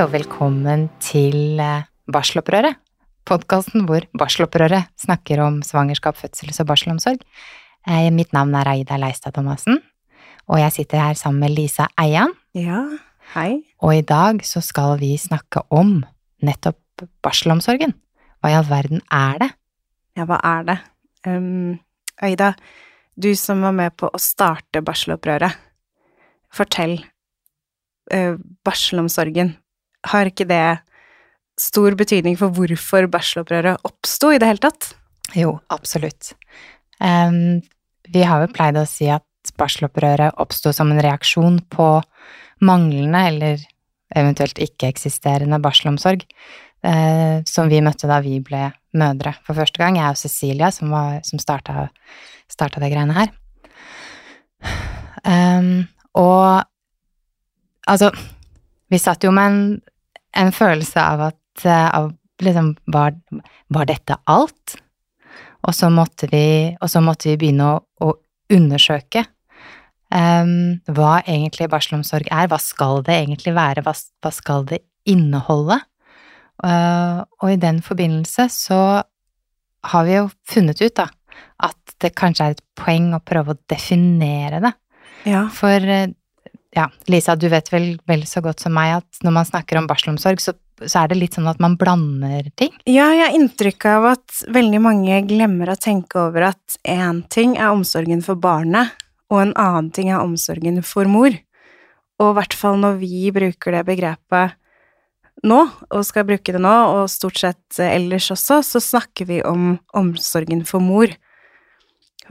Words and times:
og 0.00 0.14
velkommen 0.14 0.86
til 1.04 1.58
eh, 1.60 1.82
Barselopprøret. 2.08 2.78
Podkasten 3.28 3.82
hvor 3.84 4.06
Barselopprøret 4.16 4.88
snakker 4.96 5.42
om 5.44 5.58
svangerskap, 5.66 6.16
fødsels- 6.16 6.62
og 6.62 6.70
barselomsorg. 6.70 7.20
Eh, 7.84 8.08
Mitt 8.08 8.32
navn 8.32 8.54
er 8.56 8.70
Aida 8.70 8.96
Leistad 8.96 9.36
Thomassen, 9.36 9.82
og 10.48 10.62
jeg 10.62 10.72
sitter 10.78 11.04
her 11.04 11.20
sammen 11.20 11.44
med 11.44 11.52
Lisa 11.52 11.90
Eian. 12.00 12.32
Ja, 12.56 12.86
hei. 13.34 13.60
Og 13.84 13.98
i 13.98 14.00
dag 14.00 14.40
så 14.46 14.64
skal 14.64 14.96
vi 15.02 15.12
snakke 15.20 15.66
om 15.68 15.98
nettopp 16.40 17.04
barselomsorgen. 17.20 17.92
Hva 18.40 18.54
i 18.54 18.56
all 18.56 18.68
verden 18.72 19.04
er 19.12 19.44
det? 19.44 19.52
Ja, 20.16 20.24
hva 20.24 20.40
er 20.40 20.68
det? 20.70 20.82
Um, 21.28 21.76
Aida, 22.24 22.54
du 23.20 23.34
som 23.36 23.60
var 23.68 23.76
med 23.76 24.00
på 24.00 24.08
å 24.08 24.22
starte 24.22 24.80
barselopprøret, 24.80 25.60
fortell. 26.48 27.02
Uh, 28.08 28.40
barselomsorgen, 28.64 29.59
har 30.06 30.30
ikke 30.30 30.48
det 30.48 30.80
stor 31.60 31.96
betydning 31.98 32.38
for 32.40 32.54
hvorfor 32.56 33.08
barselopprøret 33.12 33.84
oppsto 33.84 34.32
i 34.32 34.38
det 34.40 34.48
hele 34.48 34.64
tatt? 34.64 34.92
Jo, 35.36 35.58
absolutt. 35.70 36.32
Um, 37.00 37.60
vi 38.10 38.24
har 38.26 38.42
jo 38.42 38.52
pleid 38.54 38.78
å 38.80 38.86
si 38.88 39.10
at 39.12 39.24
barselopprøret 39.60 40.40
oppsto 40.40 40.72
som 40.76 40.90
en 40.92 41.02
reaksjon 41.02 41.60
på 41.72 41.90
manglende 42.64 43.20
eller 43.28 43.62
eventuelt 44.16 44.58
ikke-eksisterende 44.60 45.60
barselomsorg, 45.62 46.24
eh, 46.84 47.40
som 47.46 47.70
vi 47.70 47.80
møtte 47.84 48.10
da 48.10 48.18
vi 48.24 48.40
ble 48.44 48.66
mødre 48.98 49.36
for 49.46 49.56
første 49.56 49.80
gang. 49.80 50.00
Jeg 50.00 50.16
og 50.16 50.18
Cecilia, 50.18 50.72
som, 50.74 50.90
var, 50.92 51.20
som 51.26 51.40
starta 51.40 52.82
det 52.82 52.90
greiene 52.90 53.16
her. 53.16 53.32
Um, 55.24 55.86
og 56.18 56.66
altså 57.88 58.10
Vi 58.90 58.98
satt 58.98 59.24
jo 59.24 59.32
med 59.34 59.50
en, 59.50 59.60
en 60.36 60.52
følelse 60.54 61.02
av 61.02 61.26
at 61.30 61.66
eh, 61.66 61.88
av, 61.94 62.10
liksom, 62.42 62.72
var, 62.90 63.14
var 63.72 63.90
dette 63.90 64.18
alt? 64.30 64.78
Og 65.68 65.76
så 65.76 65.90
måtte 65.92 66.28
vi, 66.30 66.72
og 66.80 66.90
så 66.90 67.02
måtte 67.04 67.30
vi 67.30 67.38
begynne 67.40 67.74
å, 67.74 67.80
å 68.06 68.14
undersøke 68.50 69.26
um, 70.14 70.80
hva 70.88 71.20
egentlig 71.20 71.68
barselomsorg 71.70 72.30
er. 72.32 72.48
Hva 72.50 72.58
skal 72.62 73.04
det 73.06 73.18
egentlig 73.18 73.54
være? 73.56 73.84
Hva, 73.84 73.94
hva 73.94 74.32
skal 74.34 74.66
det 74.70 74.82
inneholde? 75.08 75.80
Uh, 76.60 77.22
og 77.40 77.52
i 77.52 77.60
den 77.60 77.80
forbindelse 77.84 78.48
så 78.52 78.80
har 79.90 80.08
vi 80.08 80.16
jo 80.18 80.26
funnet 80.48 80.80
ut, 80.82 80.96
da, 80.96 81.06
at 81.64 81.94
det 82.02 82.12
kanskje 82.18 82.48
er 82.48 82.56
et 82.56 82.64
poeng 82.76 83.12
å 83.16 83.22
prøve 83.24 83.54
å 83.54 83.60
definere 83.70 84.60
det. 84.64 84.72
Ja. 85.28 85.46
For 85.52 85.84
eh, 85.84 86.12
ja, 86.76 86.86
Lisa, 87.10 87.34
du 87.36 87.48
vet 87.50 87.72
vel 87.72 87.96
vel 88.06 88.22
så 88.28 88.42
godt 88.44 88.62
som 88.62 88.74
meg 88.76 89.00
at 89.00 89.22
når 89.26 89.34
man 89.34 89.48
snakker 89.48 89.80
om 89.80 89.88
barselomsorg, 89.90 90.42
så, 90.42 90.54
så 90.84 91.02
er 91.02 91.10
det 91.10 91.18
litt 91.18 91.38
sånn 91.38 91.50
at 91.50 91.60
man 91.62 91.76
blander 91.80 92.46
ting. 92.60 92.72
Ja, 92.86 93.08
jeg 93.10 93.24
har 93.26 93.36
inntrykk 93.36 93.88
av 93.90 94.08
at 94.12 94.42
veldig 94.54 94.82
mange 94.84 95.20
glemmer 95.26 95.72
å 95.72 95.78
tenke 95.80 96.28
over 96.28 96.50
at 96.52 96.78
én 96.86 97.24
ting 97.32 97.56
er 97.58 97.74
omsorgen 97.74 98.22
for 98.26 98.38
barnet, 98.38 98.94
og 99.30 99.42
en 99.44 99.56
annen 99.58 99.90
ting 99.94 100.12
er 100.12 100.22
omsorgen 100.22 100.80
for 100.86 101.10
mor. 101.10 101.34
Og 102.20 102.32
i 102.32 102.38
hvert 102.38 102.54
fall 102.54 102.78
når 102.78 102.98
vi 103.02 103.30
bruker 103.34 103.74
det 103.74 103.84
begrepet 103.88 104.56
nå, 105.46 105.60
og 105.88 106.02
skal 106.06 106.26
bruke 106.28 106.52
det 106.54 106.60
nå, 106.62 106.76
og 106.94 107.10
stort 107.10 107.40
sett 107.40 107.80
ellers 107.82 108.28
også, 108.30 108.60
så 108.66 108.82
snakker 108.84 109.26
vi 109.26 109.40
om 109.46 109.72
omsorgen 109.96 110.66
for 110.68 110.84
mor. 110.84 111.10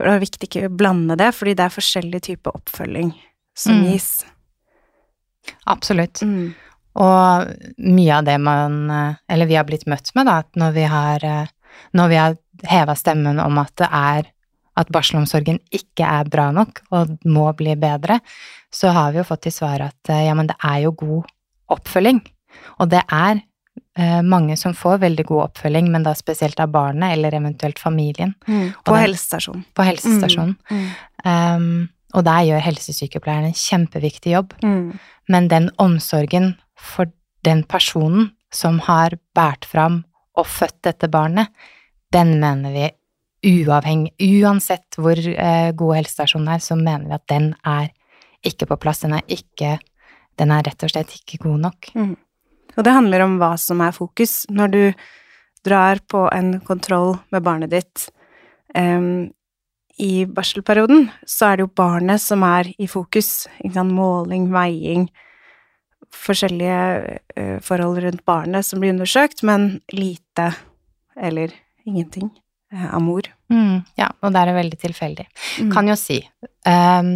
Det 0.00 0.08
er 0.08 0.22
viktig 0.22 0.46
ikke 0.48 0.68
å 0.70 0.72
blande 0.72 1.18
det, 1.20 1.34
fordi 1.36 1.58
det 1.58 1.66
er 1.66 1.74
forskjellig 1.74 2.22
type 2.30 2.52
oppfølging 2.54 3.10
som 3.60 3.76
Mm. 3.80 3.86
gis. 3.92 4.10
Absolutt. 5.70 6.20
Mm. 6.22 6.52
Og 7.00 7.50
mye 7.78 8.16
av 8.18 8.24
det 8.26 8.36
man 8.42 8.90
eh, 8.90 9.14
Eller 9.30 9.46
vi 9.46 9.54
har 9.54 9.64
blitt 9.68 9.86
møtt 9.86 10.10
med, 10.18 10.26
da, 10.26 10.40
at 10.42 10.56
når 10.58 10.72
vi 10.74 10.84
har 10.90 11.24
eh, 11.24 11.46
Når 11.94 12.08
vi 12.10 12.16
har 12.18 12.36
heva 12.66 12.96
stemmen 12.98 13.38
om 13.40 13.58
at 13.62 13.70
det 13.78 13.88
er 13.94 14.26
At 14.80 14.90
barselomsorgen 14.92 15.60
ikke 15.70 16.02
er 16.06 16.24
bra 16.30 16.48
nok 16.54 16.80
og 16.90 17.12
må 17.24 17.46
bli 17.58 17.74
bedre, 17.78 18.20
så 18.72 18.90
har 18.94 19.12
vi 19.12 19.18
jo 19.20 19.24
fått 19.28 19.42
til 19.46 19.52
svar 19.54 19.82
at 19.86 20.10
eh, 20.10 20.24
ja, 20.28 20.34
men 20.34 20.46
det 20.50 20.56
er 20.64 20.80
jo 20.86 20.92
god 20.96 21.30
oppfølging. 21.74 22.20
Og 22.80 22.88
det 22.90 23.02
er 23.12 23.40
eh, 23.98 24.20
mange 24.22 24.56
som 24.58 24.72
får 24.74 24.98
veldig 25.02 25.26
god 25.28 25.42
oppfølging, 25.48 25.90
men 25.92 26.06
da 26.06 26.14
spesielt 26.16 26.58
av 26.62 26.70
barnet 26.72 27.12
eller 27.16 27.34
eventuelt 27.38 27.78
familien 27.82 28.34
Mm. 28.48 28.72
På 28.86 28.96
helsestasjonen. 28.96 29.64
på 29.74 29.84
helsestasjonen. 29.90 30.56
Mm. 30.70 30.86
Um, 31.24 31.88
og 32.14 32.24
der 32.26 32.44
gjør 32.48 32.64
helsesykepleieren 32.64 33.50
en 33.50 33.56
kjempeviktig 33.56 34.34
jobb. 34.34 34.54
Mm. 34.64 34.98
Men 35.30 35.48
den 35.50 35.68
omsorgen 35.78 36.54
for 36.78 37.10
den 37.46 37.62
personen 37.64 38.32
som 38.52 38.80
har 38.86 39.14
båret 39.36 39.66
fram 39.68 40.02
og 40.38 40.48
født 40.50 40.80
dette 40.86 41.10
barnet, 41.12 41.52
den 42.12 42.38
mener 42.42 42.74
vi 42.74 42.88
uavhengig 43.46 44.12
Uansett 44.20 44.98
hvor 45.00 45.16
eh, 45.16 45.70
god 45.72 45.94
helsestasjonen 45.96 46.50
er, 46.56 46.62
så 46.62 46.76
mener 46.76 47.06
vi 47.08 47.16
at 47.16 47.28
den 47.30 47.52
er 47.64 47.92
ikke 48.46 48.68
på 48.70 48.80
plass. 48.80 49.04
Den 49.04 49.16
er 49.16 49.24
ikke 49.28 49.78
Den 50.40 50.52
er 50.54 50.62
rett 50.64 50.82
og 50.86 50.88
slett 50.88 51.10
ikke 51.12 51.42
god 51.42 51.58
nok. 51.60 51.88
Mm. 51.92 52.14
Og 52.78 52.84
det 52.86 52.92
handler 52.94 53.24
om 53.26 53.34
hva 53.36 53.50
som 53.60 53.82
er 53.84 53.92
fokus. 53.92 54.46
Når 54.48 54.70
du 54.72 54.84
drar 55.66 56.00
på 56.08 56.22
en 56.32 56.54
kontroll 56.64 57.18
med 57.34 57.44
barnet 57.44 57.72
ditt 57.74 58.06
em, 58.72 59.28
i 60.00 60.24
barselperioden, 60.26 61.08
så 61.28 61.50
er 61.50 61.58
det 61.58 61.66
jo 61.66 61.72
barnet 61.80 62.22
som 62.22 62.44
er 62.46 62.70
i 62.80 62.88
fokus. 62.90 63.48
Måling, 63.60 64.48
veiing, 64.52 65.08
forskjellige 66.10 66.78
uh, 67.36 67.58
forhold 67.64 68.00
rundt 68.04 68.24
barnet 68.28 68.66
som 68.66 68.80
blir 68.82 68.94
undersøkt, 68.94 69.44
men 69.46 69.82
lite 69.92 70.50
eller 71.20 71.52
ingenting 71.86 72.30
uh, 72.74 72.88
av 72.96 73.04
mor. 73.04 73.28
Mm, 73.52 73.82
ja, 74.00 74.08
og 74.22 74.34
det 74.34 74.42
er 74.42 74.56
veldig 74.56 74.80
tilfeldig. 74.80 75.28
Mm. 75.60 75.70
Kan 75.74 75.90
jo 75.90 75.98
si 76.00 76.18
um, 76.66 77.14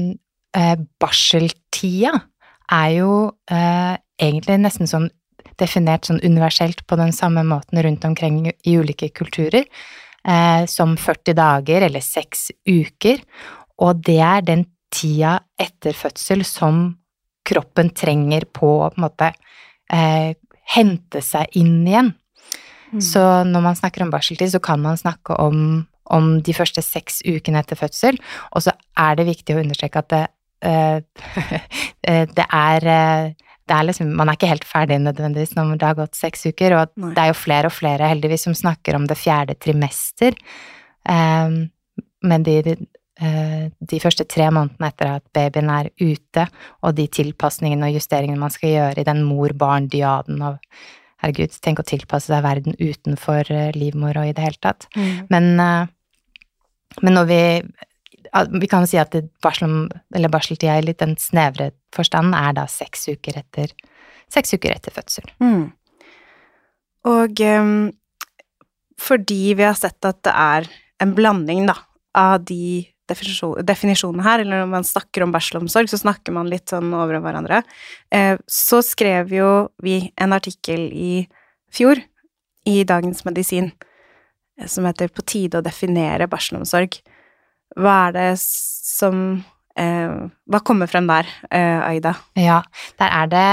uh, 0.56 0.76
Barseltida 1.02 2.14
er 2.72 2.90
jo 2.96 3.10
eh, 3.52 3.96
egentlig 4.20 4.56
nesten 4.62 4.88
sånn 4.88 5.10
definert 5.60 6.08
sånn 6.08 6.22
universelt 6.24 6.82
på 6.88 6.96
den 6.98 7.12
samme 7.14 7.44
måten 7.46 7.78
rundt 7.84 8.04
omkring 8.08 8.40
i 8.48 8.76
ulike 8.78 9.10
kulturer, 9.14 9.66
eh, 10.26 10.64
som 10.70 10.96
40 10.96 11.36
dager 11.38 11.86
eller 11.88 12.04
6 12.04 12.50
uker, 12.68 13.22
og 13.82 14.02
det 14.06 14.20
er 14.22 14.44
den 14.46 14.66
tida 14.94 15.38
etter 15.58 15.96
fødsel 15.96 16.44
som 16.46 16.86
kroppen 17.44 17.90
trenger 17.96 18.46
på 18.54 18.68
å 18.80 18.90
på 18.92 19.00
en 19.00 19.04
måte 19.04 19.30
eh, 19.92 20.36
hente 20.74 21.20
seg 21.24 21.58
inn 21.60 21.82
igjen. 21.86 22.12
Mm. 22.94 23.02
Så 23.02 23.22
når 23.48 23.64
man 23.64 23.76
snakker 23.78 24.04
om 24.04 24.12
barseltid, 24.12 24.52
så 24.54 24.62
kan 24.62 24.80
man 24.82 24.96
snakke 25.00 25.36
om, 25.42 25.84
om 26.14 26.30
de 26.46 26.54
første 26.56 26.82
seks 26.84 27.20
ukene 27.26 27.60
etter 27.60 27.78
fødsel, 27.78 28.20
og 28.54 28.64
så 28.64 28.74
er 29.00 29.18
det 29.18 29.28
viktig 29.28 29.56
å 29.56 29.64
understreke 29.64 30.04
at 30.04 30.12
det, 30.14 30.24
eh, 30.64 30.98
eh, 32.08 32.24
det 32.30 32.46
er 32.46 32.88
eh, 32.94 33.50
er 33.72 33.86
liksom, 33.88 34.10
Man 34.16 34.28
er 34.28 34.36
ikke 34.36 34.50
helt 34.50 34.66
ferdig 34.68 34.98
nødvendigvis 35.00 35.54
når 35.56 35.78
det 35.80 35.88
har 35.88 35.96
gått 35.96 36.18
seks 36.18 36.44
uker, 36.50 36.76
og 36.76 36.90
Nei. 37.00 37.14
det 37.16 37.22
er 37.22 37.30
jo 37.30 37.38
flere 37.38 37.70
og 37.70 37.76
flere 37.76 38.10
heldigvis 38.10 38.44
som 38.48 38.56
snakker 38.58 38.98
om 38.98 39.06
det 39.08 39.16
fjerde 39.16 39.56
trimester. 39.56 40.36
Um, 41.08 41.70
men 42.24 42.44
de, 42.44 42.58
eh, 43.20 43.64
de 43.80 44.00
første 44.00 44.26
tre 44.28 44.50
månedene 44.52 44.88
etter 44.88 45.14
at 45.16 45.24
babyen 45.36 45.70
er 45.72 45.90
ute, 46.00 46.46
og 46.82 46.96
de 46.98 47.06
tilpasningene 47.08 47.88
og 47.88 47.98
justeringene 47.98 48.40
man 48.40 48.52
skal 48.54 48.72
gjøre 48.72 49.00
i 49.00 49.08
den 49.08 49.24
mor-barn-dyaden 49.28 50.44
og 50.50 50.60
Herregud, 51.24 51.54
tenk 51.64 51.78
å 51.80 51.86
tilpasse 51.88 52.28
seg 52.28 52.42
verden 52.44 52.74
utenfor 52.76 53.48
livmora 53.48 53.76
livmor 53.78 54.18
og 54.20 54.28
i 54.28 54.32
det 54.36 54.42
hele 54.44 54.58
tatt. 54.60 54.84
Mm. 54.92 55.12
Men, 55.32 55.46
eh, 55.62 55.86
men 57.00 57.16
når 57.16 57.28
vi 57.30 57.38
Vi 58.34 58.66
kan 58.70 58.82
jo 58.82 58.90
si 58.90 58.98
at 58.98 59.14
barsel, 59.44 59.86
barseltida 60.32 60.78
i 60.80 60.86
litt 60.86 60.98
den 61.02 61.14
snevre 61.22 61.70
forstanden 61.94 62.34
er 62.34 62.56
da 62.56 62.64
seks 62.70 63.06
uker 63.12 63.38
etter, 63.38 63.70
seks 64.32 64.56
uker 64.56 64.74
etter 64.74 64.94
fødsel. 64.94 65.28
Mm. 65.38 65.68
Og 67.10 67.44
um, 67.44 67.76
fordi 68.98 69.54
vi 69.54 69.66
har 69.66 69.76
sett 69.78 70.02
at 70.08 70.22
det 70.26 70.34
er 70.34 70.66
en 71.02 71.14
blanding, 71.14 71.68
da, 71.68 71.76
av 72.16 72.42
de 72.48 72.86
definisjonene 73.10 74.24
her, 74.24 74.42
eller 74.42 74.62
når 74.62 74.70
man 74.72 74.86
snakker 74.86 75.24
om 75.24 75.32
barselomsorg, 75.34 75.90
så 75.90 76.00
snakker 76.00 76.32
man 76.34 76.48
litt 76.48 76.72
sånn 76.72 76.92
over 76.96 77.20
hverandre, 77.20 77.60
eh, 78.14 78.38
så 78.48 78.80
skrev 78.84 79.34
jo 79.34 79.48
vi 79.84 79.98
en 80.16 80.32
artikkel 80.32 80.86
i 80.88 81.26
fjor 81.74 82.00
i 82.64 82.78
Dagens 82.88 83.24
Medisin 83.28 83.72
eh, 83.74 84.68
som 84.70 84.88
heter 84.88 85.12
På 85.12 85.24
tide 85.26 85.60
å 85.60 85.66
definere 85.66 86.30
barselomsorg. 86.30 86.96
Hva 87.74 87.94
er 88.08 88.14
det 88.14 88.28
som 88.38 89.42
eh, 89.78 90.12
Hva 90.46 90.60
kommer 90.66 90.90
frem 90.90 91.08
der, 91.10 91.30
eh, 91.50 91.80
Aida? 91.88 92.14
Ja, 92.38 92.62
der 93.00 93.16
er 93.22 93.32
det 93.32 93.48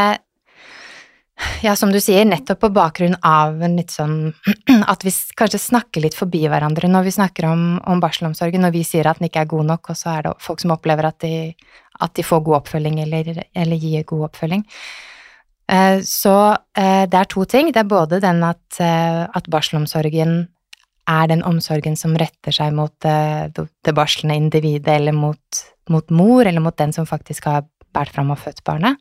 Ja, 1.65 1.73
som 1.75 1.89
du 1.93 1.97
sier, 2.03 2.25
nettopp 2.29 2.59
på 2.61 2.69
bakgrunn 2.75 3.15
av 3.25 3.57
litt 3.65 3.93
sånn 3.93 4.33
At 4.91 5.05
vi 5.07 5.13
kanskje 5.37 5.61
snakker 5.63 6.05
litt 6.05 6.17
forbi 6.17 6.43
hverandre 6.45 6.89
når 6.91 7.07
vi 7.09 7.15
snakker 7.17 7.49
om, 7.49 7.63
om 7.89 8.03
barselomsorgen, 8.03 8.61
når 8.61 8.75
vi 8.77 8.83
sier 8.85 9.09
at 9.09 9.17
den 9.21 9.29
ikke 9.29 9.45
er 9.47 9.53
god 9.55 9.71
nok, 9.73 9.89
og 9.89 9.97
så 9.97 10.15
er 10.17 10.27
det 10.27 10.35
folk 10.43 10.61
som 10.61 10.75
opplever 10.75 11.09
at 11.09 11.17
de, 11.25 11.55
at 12.01 12.13
de 12.17 12.25
får 12.25 12.43
god 12.45 12.61
oppfølging 12.61 13.01
eller, 13.07 13.41
eller 13.57 13.81
gir 13.81 14.05
god 14.05 14.27
oppfølging. 14.29 14.61
Eh, 15.71 15.99
Så 16.05 16.35
det 16.77 17.17
er 17.17 17.29
to 17.29 17.45
ting. 17.49 17.71
Det 17.73 17.81
er 17.81 17.89
både 17.89 18.21
den 18.21 18.43
at, 18.45 18.77
at 18.81 19.49
barselomsorgen 19.49 20.43
er 21.09 21.27
den 21.31 21.43
omsorgen 21.47 21.97
som 21.99 22.15
retter 22.19 22.55
seg 22.55 22.73
mot 22.77 23.07
eh, 23.07 23.49
det 23.49 23.93
barslende 23.97 24.37
individet, 24.37 24.99
eller 24.99 25.15
mot, 25.15 25.61
mot 25.89 26.09
mor, 26.13 26.45
eller 26.45 26.63
mot 26.63 26.77
den 26.77 26.93
som 26.93 27.09
faktisk 27.09 27.49
har 27.49 27.65
båret 27.91 28.13
fram 28.15 28.31
og 28.31 28.39
født 28.39 28.63
barnet. 28.67 28.99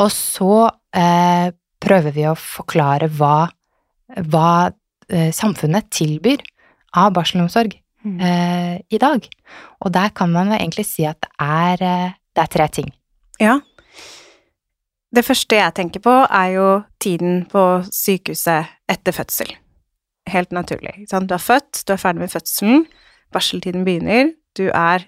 Og 0.00 0.10
så 0.12 0.68
eh, 0.96 1.52
prøver 1.80 2.16
vi 2.16 2.26
å 2.28 2.36
forklare 2.36 3.08
hva, 3.16 3.48
hva 4.28 4.50
eh, 5.08 5.30
samfunnet 5.32 5.88
tilbyr 5.94 6.42
av 6.98 7.14
barselomsorg 7.16 7.78
Mm. 8.04 8.20
eh, 8.20 8.80
i 8.88 8.98
dag. 8.98 9.28
Og 9.80 9.92
der 9.92 10.08
kan 10.08 10.32
man 10.32 10.52
egentlig 10.52 10.86
si 10.86 11.04
at 11.04 11.20
det 11.20 11.30
er, 11.38 11.82
eh, 11.82 12.12
det 12.34 12.42
er 12.42 12.46
tre 12.46 12.68
ting. 12.68 12.92
Ja. 13.40 13.60
Det 15.12 15.24
første 15.24 15.56
jeg 15.56 15.74
tenker 15.74 16.00
på, 16.00 16.26
er 16.30 16.48
jo 16.54 16.82
tiden 17.00 17.46
på 17.50 17.82
sykehuset 17.90 18.66
etter 18.88 19.12
fødsel. 19.12 19.52
Helt 20.30 20.52
naturlig. 20.54 20.94
sant? 21.10 21.28
Du 21.28 21.34
er 21.34 21.42
født, 21.42 21.82
du 21.86 21.94
er 21.94 22.00
ferdig 22.00 22.24
med 22.24 22.32
fødselen, 22.32 22.86
barseltiden 23.34 23.84
begynner, 23.86 24.32
du 24.58 24.68
er, 24.68 25.06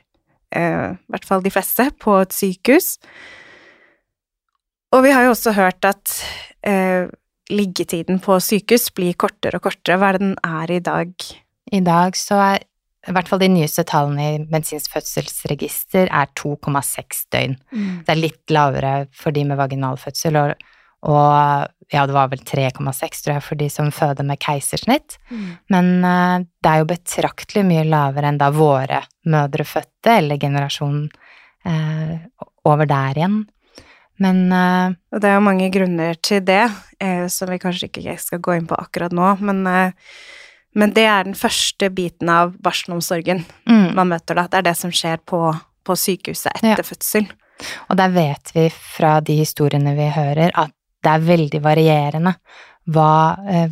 eh, 0.54 0.92
i 0.92 1.12
hvert 1.12 1.26
fall 1.28 1.42
de 1.42 1.50
fleste, 1.50 1.90
på 2.00 2.20
et 2.22 2.32
sykehus. 2.32 2.98
Og 4.92 5.04
vi 5.06 5.12
har 5.14 5.24
jo 5.24 5.32
også 5.32 5.54
hørt 5.56 5.84
at 5.88 6.12
eh, 6.62 7.08
liggetiden 7.50 8.20
på 8.22 8.36
sykehus 8.40 8.90
blir 8.94 9.16
kortere 9.16 9.58
og 9.58 9.62
kortere. 9.69 9.96
Hva 9.98 10.12
er 10.12 10.19
det 10.19 10.26
den 10.26 10.36
er 10.44 10.74
i 10.74 10.82
dag? 10.84 11.14
I 11.72 11.80
dag 11.80 12.18
så 12.18 12.40
er 12.42 12.66
i 13.08 13.14
hvert 13.14 13.26
fall 13.26 13.40
de 13.42 13.50
nyeste 13.50 13.82
tallene 13.88 14.26
i 14.28 14.42
medisinsk 14.52 14.92
fødselsregister 14.94 16.06
er 16.06 16.28
2,6 16.38 17.25
døgn. 17.34 17.56
Det 18.06 18.14
er 18.14 18.20
litt 18.20 18.52
lavere 18.54 18.92
for 19.16 19.34
de 19.34 19.42
med 19.48 19.58
vaginalfødsel, 19.58 20.38
og, 20.38 20.62
og 21.10 21.81
ja, 21.92 22.06
det 22.08 22.14
var 22.16 22.28
vel 22.32 22.40
3,6 22.48 23.22
tror 23.24 23.34
jeg 23.36 23.44
for 23.44 23.60
de 23.60 23.68
som 23.70 23.90
føder 23.92 24.24
med 24.26 24.40
keisersnitt. 24.42 25.18
Men 25.72 25.90
uh, 26.04 26.42
det 26.62 26.70
er 26.70 26.82
jo 26.82 26.88
betraktelig 26.90 27.64
mye 27.68 27.84
lavere 27.88 28.30
enn 28.32 28.40
da 28.40 28.50
våre 28.54 29.02
mødre 29.28 29.64
fødte, 29.68 30.16
eller 30.18 30.40
generasjonen 30.40 31.08
uh, 31.68 32.14
over 32.68 32.88
der 32.90 33.20
igjen. 33.20 33.42
Men 34.22 34.44
uh, 34.52 34.94
Og 35.12 35.20
det 35.22 35.30
er 35.30 35.34
jo 35.38 35.44
mange 35.44 35.70
grunner 35.74 36.14
til 36.22 36.40
det, 36.46 36.64
som 37.34 37.50
vi 37.50 37.58
kanskje 37.58 37.88
ikke 37.88 38.16
skal 38.22 38.38
gå 38.38 38.54
inn 38.54 38.68
på 38.70 38.76
akkurat 38.78 39.10
nå, 39.10 39.32
men, 39.42 39.64
men 40.78 40.92
det 40.94 41.02
er 41.10 41.24
den 41.26 41.34
første 41.34 41.88
biten 41.90 42.28
av 42.30 42.52
barselomsorgen 42.62 43.40
mm, 43.66 43.88
man 43.96 44.12
møter 44.12 44.38
da. 44.38 44.44
Det 44.46 44.60
er 44.60 44.66
det 44.68 44.74
som 44.78 44.92
skjer 44.94 45.18
på, 45.26 45.40
på 45.82 45.96
sykehuset 45.98 46.52
etter 46.60 46.78
Ja. 46.78 46.86
fødsel. 46.86 47.26
Og 47.90 47.98
der 47.98 48.14
vet 48.14 48.52
vi 48.54 48.68
fra 48.70 49.16
de 49.20 49.34
historiene 49.40 49.96
vi 49.98 50.06
hører, 50.14 50.54
at 50.54 50.70
det 51.02 51.10
er 51.16 51.25
veldig 51.26 51.60
varierende 51.64 52.34
hva, 52.90 53.38
eh, 53.49 53.69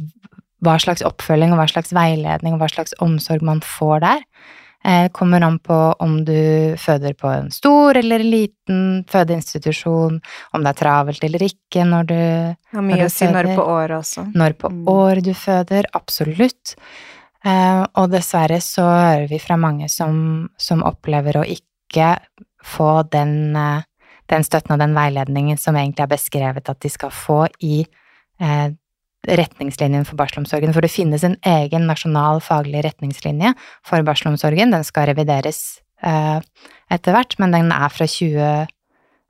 hva 0.63 0.79
slags 0.83 1.03
oppfølging 1.07 1.53
og 1.55 1.59
hva 1.63 1.69
slags 1.71 1.93
veiledning 1.97 2.55
og 2.57 2.61
hva 2.63 2.69
slags 2.73 2.95
omsorg 3.01 3.43
man 3.47 3.61
får 3.65 4.01
der. 4.05 4.25
Eh, 4.83 5.09
kommer 5.13 5.43
an 5.45 5.59
på 5.61 5.77
om 6.01 6.25
du 6.25 6.75
føder 6.81 7.13
på 7.15 7.29
en 7.29 7.51
stor 7.53 7.99
eller 8.01 8.23
liten 8.25 9.05
fødeinstitusjon, 9.13 10.21
om 10.55 10.63
det 10.65 10.71
er 10.73 10.79
travelt 10.81 11.25
eller 11.27 11.43
ikke 11.45 11.85
når 11.85 12.07
du 12.09 12.15
ja, 12.17 12.81
mye 12.81 12.97
Når 12.97 13.03
du 13.03 13.05
å 13.05 13.11
si 13.13 13.27
når 13.29 13.35
føder. 13.51 13.57
på 13.59 13.67
året 13.75 13.97
også. 13.99 14.25
Når 14.35 14.57
på 14.63 14.71
Mm. 14.73 14.85
året 14.89 15.25
du 15.25 15.35
føder, 15.35 15.85
absolutt. 15.93 16.75
Eh, 17.45 17.85
og 17.97 18.11
dessverre 18.11 18.61
så 18.61 18.85
hører 18.85 19.29
vi 19.29 19.39
fra 19.39 19.57
mange 19.57 19.89
som, 19.91 20.49
som 20.57 20.83
opplever 20.83 21.37
å 21.41 21.45
ikke 21.45 22.19
få 22.65 23.03
den, 23.11 23.57
den 24.31 24.47
støtten 24.47 24.77
og 24.77 24.83
den 24.83 24.95
veiledningen 24.97 25.59
som 25.61 25.79
egentlig 25.79 26.07
er 26.07 26.13
beskrevet 26.15 26.71
at 26.71 26.81
de 26.83 26.91
skal 26.93 27.13
få 27.15 27.45
i 27.67 27.83
eh, 28.41 28.69
retningslinjen 29.29 30.07
for 30.09 30.19
barselomsorgen. 30.21 30.73
For 30.75 30.85
det 30.85 30.93
finnes 30.93 31.25
en 31.27 31.37
egen 31.47 31.87
nasjonal 31.91 32.41
faglig 32.45 32.85
retningslinje 32.87 33.53
for 33.87 34.03
barselomsorgen. 34.07 34.73
Den 34.73 34.87
skal 34.87 35.11
revideres 35.11 35.81
eh, 36.03 36.41
etter 36.91 37.17
hvert, 37.17 37.37
men 37.43 37.55
den 37.57 37.73
er 37.75 37.93
fra 37.93 38.09
20, 38.09 38.67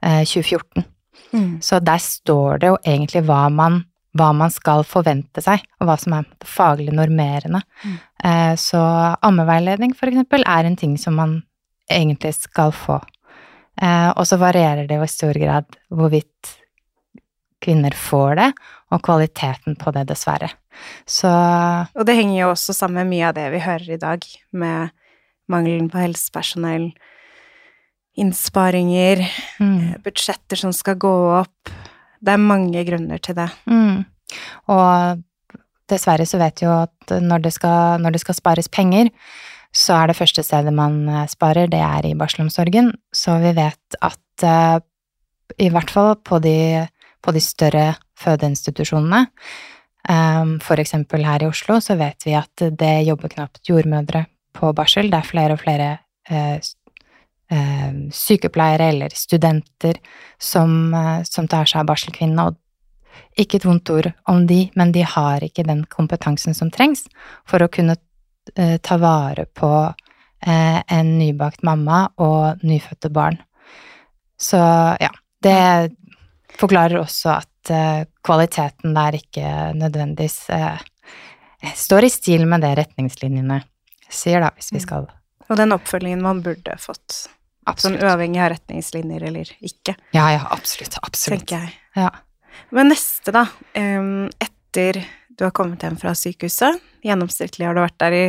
eh, 0.06 0.24
2014. 0.24 0.86
Mm. 1.32 1.54
Så 1.62 1.80
der 1.82 2.02
står 2.02 2.60
det 2.60 2.72
jo 2.72 2.78
egentlig 2.86 3.24
hva 3.26 3.44
man, 3.52 3.84
hva 4.18 4.30
man 4.36 4.52
skal 4.54 4.84
forvente 4.86 5.42
seg, 5.44 5.62
og 5.80 5.90
hva 5.90 5.98
som 6.00 6.16
er 6.18 6.30
faglig 6.46 6.94
normerende. 6.94 7.62
Mm. 7.84 8.00
Eh, 8.24 8.54
Så 8.58 8.80
ammeveiledning, 9.26 9.94
for 9.96 10.10
eksempel, 10.10 10.46
er 10.46 10.66
en 10.66 10.76
ting 10.76 10.98
som 10.98 11.18
man 11.18 11.40
egentlig 11.90 12.34
skal 12.38 12.70
få. 12.72 13.00
Eh, 13.80 14.10
Og 14.16 14.26
så 14.26 14.36
varierer 14.40 14.86
det 14.88 14.96
jo 14.98 15.06
i 15.06 15.10
stor 15.10 15.34
grad 15.40 15.64
hvorvidt 15.90 16.56
kvinner 17.60 17.92
får 17.92 18.36
det, 18.36 18.48
og 18.90 19.02
kvaliteten 19.04 19.76
på 19.76 19.92
det, 19.92 20.06
dessverre. 20.08 20.48
Så 21.06 21.28
Og 21.94 22.06
det 22.06 22.16
henger 22.16 22.40
jo 22.40 22.50
også 22.54 22.72
sammen 22.72 23.02
med 23.04 23.10
mye 23.12 23.28
av 23.28 23.34
det 23.36 23.50
vi 23.52 23.60
hører 23.60 23.90
i 23.92 24.00
dag, 24.00 24.24
med 24.52 24.90
mangelen 25.50 25.90
på 25.90 26.00
helsepersonell, 26.00 26.92
innsparinger, 28.16 29.22
mm, 29.60 30.02
budsjetter 30.04 30.56
som 30.56 30.72
skal 30.72 30.96
gå 31.00 31.12
opp. 31.40 31.70
Det 32.20 32.32
er 32.34 32.42
mange 32.42 32.84
grunner 32.84 33.18
til 33.22 33.34
det. 33.38 33.50
mm. 33.66 34.04
Og 34.70 35.22
dessverre 35.90 36.26
så 36.26 36.38
vet 36.38 36.60
vi 36.60 36.66
jo 36.66 36.74
at 36.84 37.14
når 37.20 37.42
det 37.42 37.52
skal, 37.52 38.00
når 38.00 38.14
det 38.14 38.20
skal 38.22 38.36
spares 38.38 38.68
penger, 38.68 39.10
så 39.70 39.94
er 40.00 40.10
det 40.10 40.18
første 40.18 40.42
stedet 40.42 40.72
man 40.74 41.02
eh, 41.08 41.26
sparer, 41.30 41.70
det 41.70 41.80
er 41.80 42.08
i 42.08 42.16
barselomsorgen. 42.18 42.92
Så 43.14 43.36
vi 43.42 43.52
vet 43.56 43.98
at 44.02 44.46
eh, 44.46 44.78
i 45.62 45.68
hvert 45.70 45.90
fall 45.90 46.16
på 46.26 46.40
de, 46.42 46.86
på 47.22 47.34
de 47.34 47.42
større 47.44 47.84
fødeinstitusjonene, 48.18 49.22
eh, 50.08 50.56
for 50.66 50.82
eksempel 50.82 51.26
her 51.26 51.44
i 51.44 51.50
Oslo, 51.50 51.78
så 51.80 51.98
vet 52.00 52.26
vi 52.26 52.34
at 52.38 52.66
det 52.78 52.96
jobber 53.06 53.32
knapt 53.36 53.62
jordmødre 53.70 54.26
på 54.56 54.72
barsel. 54.74 55.10
Det 55.10 55.22
er 55.22 55.32
flere 55.32 55.56
og 55.56 55.62
flere 55.64 55.96
sykepleiere 58.14 58.92
eller 58.92 59.10
studenter 59.18 59.96
som, 60.38 60.92
som 61.26 61.48
tar 61.50 61.66
seg 61.66 61.80
av 61.80 61.88
barselkvinnene, 61.88 62.44
og 62.46 63.40
ikke 63.42 63.58
et 63.58 63.66
vondt 63.66 63.90
ord 63.90 64.08
om 64.30 64.44
de, 64.46 64.60
men 64.78 64.92
de 64.94 65.02
har 65.02 65.42
ikke 65.42 65.64
den 65.66 65.82
kompetansen 65.90 66.54
som 66.54 66.70
trengs 66.70 67.08
for 67.48 67.62
å 67.62 67.70
kunne 67.72 67.96
eh, 68.56 68.76
ta 68.82 68.96
vare 69.00 69.46
på 69.46 69.70
eh, 70.46 70.82
en 70.86 71.18
nybakt 71.18 71.62
mamma 71.66 72.08
og 72.18 72.62
nyfødte 72.66 73.10
barn. 73.12 73.38
Så 74.40 74.56
ja, 75.00 75.10
det 75.42 75.92
forklarer 76.60 77.00
også 77.02 77.34
at 77.38 77.70
eh, 77.72 78.04
kvaliteten 78.24 78.94
der 78.96 79.18
ikke 79.20 79.50
nødvendigvis 79.76 80.38
eh, 80.50 80.80
står 81.76 82.06
i 82.08 82.12
stil 82.12 82.46
med 82.48 82.62
det 82.64 82.74
retningslinjene 82.78 83.60
sier, 84.10 84.40
da, 84.40 84.50
hvis 84.56 84.72
vi 84.72 84.78
Mm. 84.80 84.86
skal 84.86 85.06
Og 85.50 85.56
den 85.58 85.72
oppfølgingen 85.74 86.22
man 86.22 86.40
burde 86.42 86.76
fått, 86.78 87.26
sånn 87.76 87.98
uavhengig 88.00 88.40
av 88.42 88.50
retningslinjer 88.54 89.22
eller 89.28 89.48
ikke, 89.60 89.94
Ja, 90.14 90.30
ja, 90.32 90.40
absolutt. 90.50 90.96
Absolutt. 91.02 91.46
tenker 91.46 91.64
jeg. 91.66 91.72
Ja. 91.96 92.10
Men 92.70 92.88
neste, 92.90 93.32
da. 93.34 93.46
etter 94.40 95.04
du 95.40 95.46
har 95.46 95.54
kommet 95.56 95.82
hjem 95.84 95.96
fra 96.00 96.12
sykehuset, 96.16 96.78
gjennomsnittlig 97.06 97.66
har 97.66 97.76
du 97.76 97.82
vært 97.82 97.98
der 98.02 98.16
i 98.16 98.24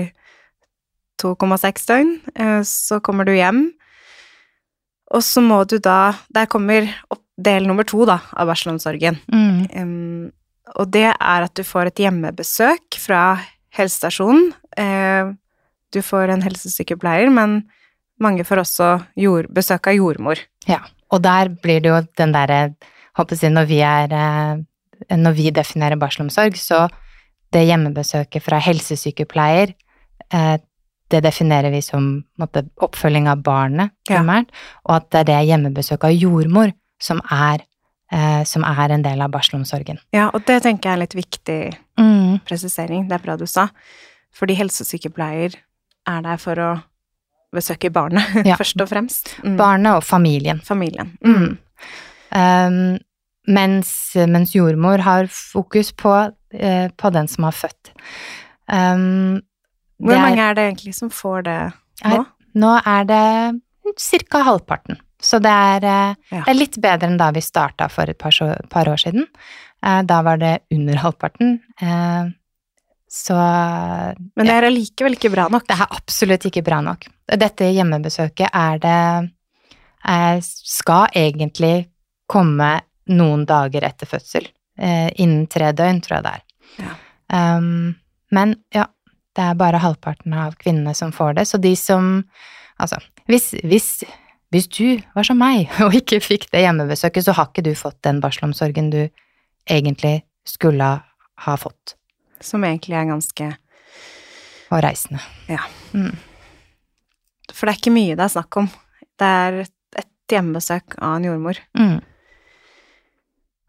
2,6 1.21 1.87
døgn, 1.89 2.13
eh, 2.35 2.61
så 2.65 3.01
kommer 3.03 3.27
du 3.27 3.33
hjem, 3.35 3.65
og 5.11 5.23
så 5.27 5.43
må 5.43 5.57
du 5.67 5.75
da 5.83 6.13
Der 6.31 6.47
kommer 6.47 6.87
del 7.35 7.67
nummer 7.67 7.83
to, 7.83 8.05
da, 8.07 8.19
av 8.31 8.47
barselomsorgen. 8.47 9.17
Mm. 9.27 9.65
Um, 9.75 10.31
og 10.77 10.91
det 10.93 11.09
er 11.09 11.45
at 11.47 11.53
du 11.57 11.65
får 11.67 11.89
et 11.89 12.03
hjemmebesøk 12.05 12.95
fra 13.01 13.41
helsestasjonen. 13.75 14.51
Uh, 14.77 15.33
du 15.91 15.99
får 16.05 16.31
en 16.31 16.45
helsesykepleier, 16.45 17.31
men 17.33 17.63
mange 18.21 18.45
får 18.47 18.61
også 18.63 18.89
jord, 19.19 19.49
besøk 19.51 19.89
av 19.91 19.97
jordmor. 19.97 20.39
Ja, 20.69 20.83
Og 21.11 21.23
der 21.25 21.49
blir 21.49 21.81
det 21.81 21.89
jo 21.89 22.01
den 22.17 22.31
derre 22.31 22.73
Håper 23.19 23.35
jeg, 23.35 23.51
når 23.51 23.65
vi 23.67 23.81
er 23.83 24.13
eh, 24.15 24.59
Når 25.11 25.33
vi 25.35 25.49
definerer 25.51 25.97
barselomsorg, 25.99 26.55
så 26.55 26.85
det 27.51 27.65
hjemmebesøket 27.67 28.41
fra 28.45 28.59
helsesykepleier, 28.63 29.73
eh, 30.31 30.57
det 31.11 31.23
definerer 31.25 31.71
vi 31.73 31.81
som 31.83 32.23
måtte, 32.39 32.63
oppfølging 32.79 33.27
av 33.27 33.41
barnet, 33.43 33.91
Ja. 34.09 34.21
og 34.85 34.95
at 34.95 35.09
det 35.11 35.19
er 35.19 35.23
det 35.25 35.47
hjemmebesøket 35.49 36.03
av 36.05 36.11
jordmor 36.15 36.71
som 36.99 37.19
er, 37.29 37.59
eh, 38.11 38.43
som 38.45 38.63
er 38.63 38.91
en 38.91 39.01
del 39.01 39.21
av 39.21 39.31
barselomsorgen. 39.31 39.99
Ja, 40.13 40.29
og 40.33 40.45
det 40.45 40.61
tenker 40.63 40.89
jeg 40.89 40.93
er 40.93 40.97
litt 41.05 41.15
viktig 41.15 41.77
Mm. 41.97 42.39
presisering. 42.45 43.09
Det 43.09 43.15
er 43.19 43.25
bra 43.25 43.35
du 43.35 43.45
sa. 43.45 43.67
Fordi 44.33 44.55
helsesykepleier 44.55 45.55
er 46.07 46.21
der 46.21 46.37
for 46.37 46.55
å 46.55 46.83
besøke 47.53 47.91
barnet, 47.91 48.23
Ja. 48.45 48.55
først 48.55 48.79
og 48.81 48.87
fremst. 48.87 49.35
Mm. 49.43 49.57
Barnet 49.57 49.93
og 49.97 50.03
familien. 50.03 50.61
Familien. 50.63 51.17
Mm. 51.21 51.57
Um, 52.31 52.99
mens, 53.47 54.13
mens 54.15 54.53
jordmor 54.55 54.99
har 54.99 55.25
fokus 55.31 55.91
på, 55.91 56.13
eh, 56.53 56.87
på 56.97 57.11
den 57.13 57.27
som 57.27 57.43
har 57.43 57.51
født. 57.57 57.91
Um, 58.71 59.41
Hvor 60.01 60.13
er- 60.15 60.21
mange 60.21 60.39
er 60.49 60.53
det 60.55 60.65
egentlig 60.73 60.93
som 60.95 61.09
får 61.09 61.43
det 61.43 61.73
nå? 62.05 62.19
Er- 62.21 62.25
Nå 62.55 62.81
er 62.85 63.03
det 63.05 63.61
ca. 64.29 64.43
halvparten 64.43 64.97
Så 65.21 65.39
det 65.39 65.51
er, 65.51 65.85
eh, 65.85 66.15
Ja. 66.31 66.41
det 66.43 66.47
er 66.49 66.53
litt 66.53 66.81
bedre 66.81 67.03
enn 67.07 67.17
da 67.17 67.29
vi 67.31 67.39
starta 67.41 67.89
for 67.91 68.03
et 68.09 68.17
par, 68.17 68.31
par 68.69 68.85
år 68.85 68.97
siden. 68.97 69.27
Eh, 69.83 70.01
Da 70.01 70.21
var 70.23 70.37
det 70.37 70.61
under 70.71 70.95
halvparten. 70.95 71.59
Eh, 71.81 72.29
Så 73.09 73.33
Men 73.35 74.45
det 74.45 74.49
er 74.49 74.63
allikevel 74.69 75.15
ikke 75.17 75.31
bra 75.31 75.47
nok. 75.49 75.67
det 75.67 75.77
er 75.79 75.85
absolutt 75.91 76.45
ikke 76.45 76.63
bra 76.63 76.79
nok. 76.81 77.05
Dette 77.27 77.65
hjemmebesøket 77.73 78.49
er 78.53 78.77
det 78.79 79.31
eh, 80.05 80.39
Skal 80.41 81.07
egentlig 81.13 81.87
komme 82.27 82.81
noen 83.09 83.45
dager 83.49 83.85
etter 83.87 84.09
fødsel. 84.09 84.47
Eh, 84.77 85.09
Innen 85.21 85.47
tre 85.51 85.71
døgn, 85.75 86.01
tror 86.03 86.19
jeg 86.19 86.25
det 86.27 86.33
er. 86.37 86.43
Ja. 86.81 86.95
Um, 87.31 87.95
men 88.31 88.55
ja, 88.75 88.87
det 89.35 89.43
er 89.45 89.59
bare 89.59 89.81
halvparten 89.83 90.33
av 90.35 90.57
kvinnene 90.59 90.93
som 90.97 91.13
får 91.15 91.37
det. 91.39 91.47
Så 91.49 91.61
de 91.61 91.75
som 91.79 92.23
Altså, 92.81 92.97
hvis, 93.29 93.51
hvis, 93.61 93.87
hvis 94.49 94.65
du 94.73 95.01
var 95.13 95.27
som 95.27 95.37
meg 95.37 95.69
og 95.85 95.93
ikke 95.93 96.17
fikk 96.23 96.47
det 96.49 96.63
hjemmebesøket, 96.63 97.27
så 97.27 97.35
har 97.37 97.51
ikke 97.51 97.67
du 97.67 97.75
fått 97.77 97.99
den 98.07 98.17
barselomsorgen 98.23 98.89
du 98.89 99.03
egentlig 99.69 100.23
skulle 100.49 100.87
ha 101.45 101.57
fått. 101.61 101.93
Som 102.41 102.65
egentlig 102.65 102.97
er 102.97 103.05
ganske 103.11 103.51
Og 104.71 104.81
reisende. 104.81 105.21
For 107.53 107.67
det 107.67 107.75
er 107.75 107.77
ikke 107.83 107.93
mye 107.93 108.15
det 108.17 108.25
er 108.25 108.33
snakk 108.33 108.57
om. 108.63 108.71
Det 109.19 109.29
er 109.45 109.59
et 110.01 110.33
hjemmebesøk 110.33 110.97
av 110.97 111.19
en 111.19 111.27
jordmor. 111.27 111.59
Mm. 111.77 111.99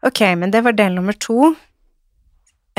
Ok, 0.03 0.19
men 0.39 0.51
det 0.51 0.63
var 0.65 0.75
del 0.75 0.97
nummer 0.97 1.15
to. 1.15 1.53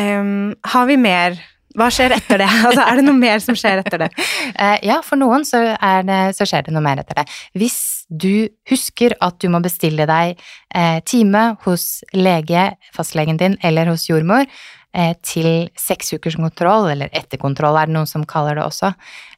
Um, 0.00 0.54
har 0.66 0.88
vi 0.90 0.96
mer? 1.00 1.38
Hva 1.74 1.88
skjer 1.90 2.14
etter 2.14 2.42
det? 2.42 2.48
Altså, 2.66 2.84
er 2.84 3.00
det 3.00 3.06
noe 3.06 3.18
mer 3.18 3.40
som 3.42 3.56
skjer 3.58 3.80
etter 3.82 4.04
det? 4.04 4.10
Uh, 4.58 4.76
ja, 4.84 5.00
for 5.06 5.18
noen 5.20 5.46
så, 5.48 5.62
det, 6.06 6.20
så 6.36 6.46
skjer 6.48 6.68
det 6.68 6.74
noe 6.74 6.84
mer 6.84 7.02
etter 7.02 7.22
det. 7.22 7.26
Hvis 7.58 7.80
du 8.08 8.46
husker 8.70 9.16
at 9.24 9.40
du 9.42 9.48
må 9.50 9.62
bestille 9.64 10.06
deg 10.10 10.38
uh, 10.76 11.00
time 11.08 11.44
hos 11.64 12.04
lege, 12.14 12.68
fastlegen 12.94 13.40
din, 13.40 13.58
eller 13.64 13.90
hos 13.90 14.06
jordmor, 14.10 14.44
uh, 14.44 15.14
til 15.24 15.70
seks 15.80 16.12
ukers 16.14 16.36
kontroll, 16.38 16.90
eller 16.92 17.12
etterkontroll 17.16 17.80
er 17.80 17.90
det 17.90 17.96
noen 17.96 18.10
som 18.10 18.26
kaller 18.28 18.60
det 18.60 18.66
også, 18.68 18.94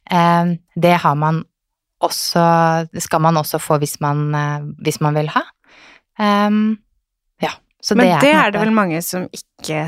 det 0.07 0.93
har 1.03 1.15
man 1.19 1.41
også, 1.99 2.41
skal 3.03 3.19
man 3.25 3.35
også 3.41 3.59
få 3.59 3.75
hvis 3.81 3.97
man, 3.99 4.29
hvis 4.79 5.01
man 5.03 5.17
vil 5.19 5.27
ha. 5.33 5.41
Ja, 6.15 6.86
så 7.87 7.95
Men 7.95 8.09
det 8.09 8.15
er, 8.17 8.23
det 8.25 8.33
er 8.35 8.55
det 8.55 8.63
vel 8.65 8.73
mange 8.75 9.01
som 9.05 9.29
ikke 9.31 9.85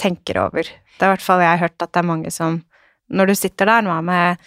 tenker 0.00 0.38
over. 0.38 0.68
Det 0.68 1.02
er 1.02 1.08
i 1.08 1.14
hvert 1.16 1.24
fall 1.24 1.42
jeg 1.42 1.50
har 1.50 1.64
hørt 1.64 1.82
at 1.82 1.90
det 1.90 2.02
er 2.02 2.12
mange 2.12 2.30
som 2.34 2.60
Når 3.10 3.26
du 3.26 3.34
sitter 3.34 3.66
der 3.66 3.82
nå 3.82 3.96
med 4.06 4.38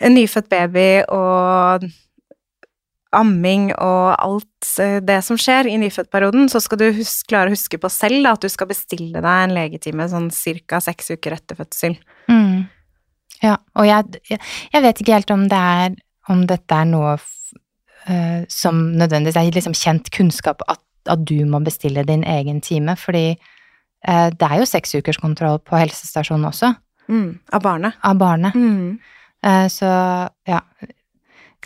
en 0.00 0.14
nyfødt 0.14 0.46
baby 0.48 1.02
og 1.10 1.88
amming 3.16 3.70
og 3.74 4.14
alt 4.14 4.68
eh, 4.78 5.00
det 5.02 5.18
som 5.26 5.38
skjer 5.40 5.66
i 5.66 5.78
nyfødtperioden, 5.82 6.46
så 6.52 6.60
skal 6.62 6.78
du 6.78 6.86
huske, 6.94 7.26
klare 7.32 7.50
å 7.50 7.54
huske 7.56 7.80
på 7.82 7.90
selv 7.90 8.22
da, 8.22 8.36
at 8.36 8.44
du 8.44 8.52
skal 8.52 8.70
bestille 8.70 9.18
deg 9.18 9.26
en 9.26 9.54
legetime 9.56 10.06
sånn 10.12 10.28
ca. 10.30 10.78
seks 10.84 11.10
uker 11.16 11.34
etter 11.34 11.58
fødsel. 11.58 11.98
Mm. 12.30 12.68
Ja, 13.42 13.56
og 13.74 13.88
jeg, 13.88 14.20
jeg, 14.30 14.84
vet 14.84 15.02
ikke 15.02 15.16
helt 15.18 15.34
om 15.34 15.48
det 15.50 15.58
er 15.58 15.98
om 16.30 16.44
dette 16.46 16.76
er 16.76 16.86
noe 16.86 17.16
eh, 18.06 18.46
som 18.52 18.78
nødvendigvis 18.94 19.40
er 19.40 19.50
liksom 19.58 19.74
kjent 19.74 20.12
kunnskap 20.14 20.62
at, 20.70 20.82
at 21.10 21.24
du 21.26 21.36
må 21.50 21.60
bestille 21.66 22.04
din 22.06 22.22
egen 22.24 22.60
time, 22.64 22.94
fordi 22.96 23.24
eh, 24.06 24.30
det 24.30 24.46
er 24.46 24.58
jo 24.62 24.68
seks 24.70 24.94
ukers 24.94 25.18
kontroll 25.20 25.58
på 25.58 25.76
helsestasjonen 25.80 26.48
også, 26.52 26.74
Mm, 27.10 27.40
av 27.52 27.62
barnet. 27.64 27.94
av 28.06 28.14
barnet. 28.20 28.54
Mm. 28.54 28.98
Eh, 29.42 29.66
så 29.72 29.88
ja. 30.46 30.60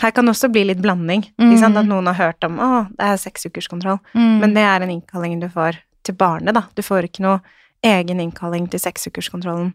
Her 0.00 0.10
kan 0.10 0.24
det 0.26 0.32
også 0.32 0.48
bli 0.50 0.62
litt 0.64 0.80
blanding. 0.82 1.26
Mm. 1.38 1.52
At 1.76 1.86
noen 1.86 2.06
har 2.08 2.14
hørt 2.18 2.44
om 2.48 2.56
å, 2.58 2.68
det 2.96 3.04
er 3.12 3.20
seks 3.20 3.44
ukers 3.46 3.68
kontroll. 3.68 3.98
Mm. 4.14 4.38
Men 4.40 4.54
det 4.56 4.64
er 4.64 4.80
en 4.86 4.90
innkalling 4.96 5.36
du 5.42 5.48
får 5.52 5.76
til 6.02 6.16
barnet, 6.18 6.54
da. 6.56 6.64
Du 6.74 6.80
får 6.82 7.06
ikke 7.10 7.22
noe 7.26 7.40
egen 7.84 8.20
innkalling 8.24 8.66
til 8.72 8.80
seksukerskontrollen 8.80 9.74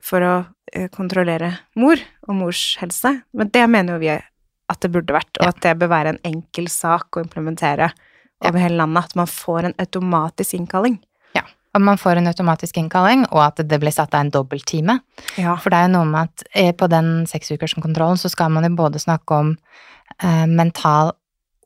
for 0.00 0.20
å 0.24 0.32
eh, 0.72 0.86
kontrollere 0.94 1.50
mor 1.76 1.98
og 2.28 2.34
mors 2.38 2.62
helse. 2.80 3.16
Men 3.34 3.50
det 3.52 3.66
mener 3.68 3.98
jo 3.98 4.04
vi 4.06 4.12
at 4.14 4.80
det 4.80 4.92
burde 4.94 5.12
vært, 5.18 5.34
og 5.40 5.44
Ja. 5.44 5.48
at 5.50 5.60
det 5.66 5.74
bør 5.82 5.90
være 5.92 6.14
en 6.14 6.22
enkel 6.24 6.68
sak 6.70 7.10
å 7.18 7.24
implementere 7.26 7.90
over 8.48 8.58
hele 8.62 8.76
landet. 8.80 9.04
At 9.10 9.16
man 9.16 9.26
får 9.30 9.64
en 9.70 9.74
automatisk 9.78 10.54
innkalling. 10.58 10.98
ja. 11.34 11.42
Og 11.74 11.80
man 11.80 11.96
får 11.96 12.18
en 12.20 12.26
automatisk 12.28 12.76
innkalling, 12.76 13.22
og 13.32 13.40
at 13.46 13.62
det 13.68 13.78
blir 13.80 13.90
satt 13.94 14.12
av 14.14 14.20
en 14.26 14.30
dobbelttime. 14.30 14.98
Ja. 15.40 15.54
For 15.56 15.70
det 15.72 15.78
er 15.78 15.86
jo 15.88 15.92
noe 15.94 16.04
med 16.04 16.28
at 16.28 16.42
eh, 16.54 16.72
på 16.76 16.84
den 16.92 17.24
seksukerskontrollen 17.30 18.18
så 18.20 18.28
skal 18.28 18.50
man 18.52 18.64
jo 18.68 18.74
både 18.76 19.00
snakke 19.00 19.38
om 19.38 19.54
eh, 20.20 20.44
mental 20.46 21.14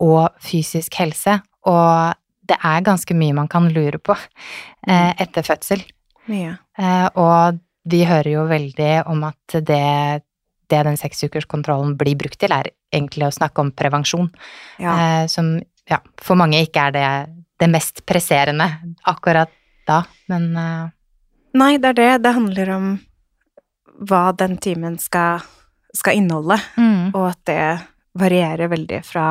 og 0.00 0.28
fysisk 0.44 0.94
helse, 1.00 1.40
og 1.66 2.14
det 2.46 2.54
er 2.62 2.84
ganske 2.86 3.14
mye 3.18 3.34
man 3.34 3.48
kan 3.50 3.66
lure 3.74 3.98
på 3.98 4.14
eh, 4.86 5.10
etter 5.18 5.42
fødsel. 5.42 5.82
Mye. 6.30 6.54
Eh, 6.78 7.08
og 7.18 7.58
vi 7.90 8.04
hører 8.06 8.30
jo 8.30 8.46
veldig 8.46 8.92
om 9.10 9.24
at 9.26 9.58
det, 9.58 10.22
det 10.70 10.84
den 10.86 10.96
seksukerskontrollen 11.02 11.96
blir 11.98 12.14
brukt 12.18 12.38
til, 12.38 12.54
er 12.54 12.70
egentlig 12.94 13.26
å 13.26 13.34
snakke 13.34 13.58
om 13.64 13.72
prevensjon, 13.74 14.30
Ja. 14.78 14.94
eh, 14.94 15.26
som 15.26 15.56
ja, 15.90 16.00
for 16.22 16.38
mange 16.38 16.60
ikke 16.64 16.88
er 16.88 16.94
det, 16.96 17.08
det 17.60 17.68
mest 17.70 18.04
presserende 18.08 18.68
akkurat 19.06 19.52
da, 19.86 20.02
men 20.32 20.48
uh... 20.58 20.88
Nei, 21.56 21.76
det 21.80 21.94
er 21.94 21.96
det. 21.96 22.08
Det 22.26 22.32
handler 22.36 22.70
om 22.74 22.88
hva 24.04 24.24
den 24.36 24.58
timen 24.60 24.98
skal, 25.00 25.44
skal 25.96 26.18
inneholde. 26.18 26.58
mm. 26.76 27.14
og 27.14 27.30
at 27.30 27.40
det 27.48 27.60
varierer 28.16 28.68
veldig 28.72 28.98
fra 29.06 29.30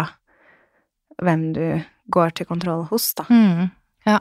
hvem 1.21 1.51
du 1.53 1.65
går 2.11 2.35
til 2.37 2.47
kontroll 2.49 2.85
hos, 2.89 3.11
da. 3.17 3.25
Mm, 3.29 3.69
ja. 4.05 4.19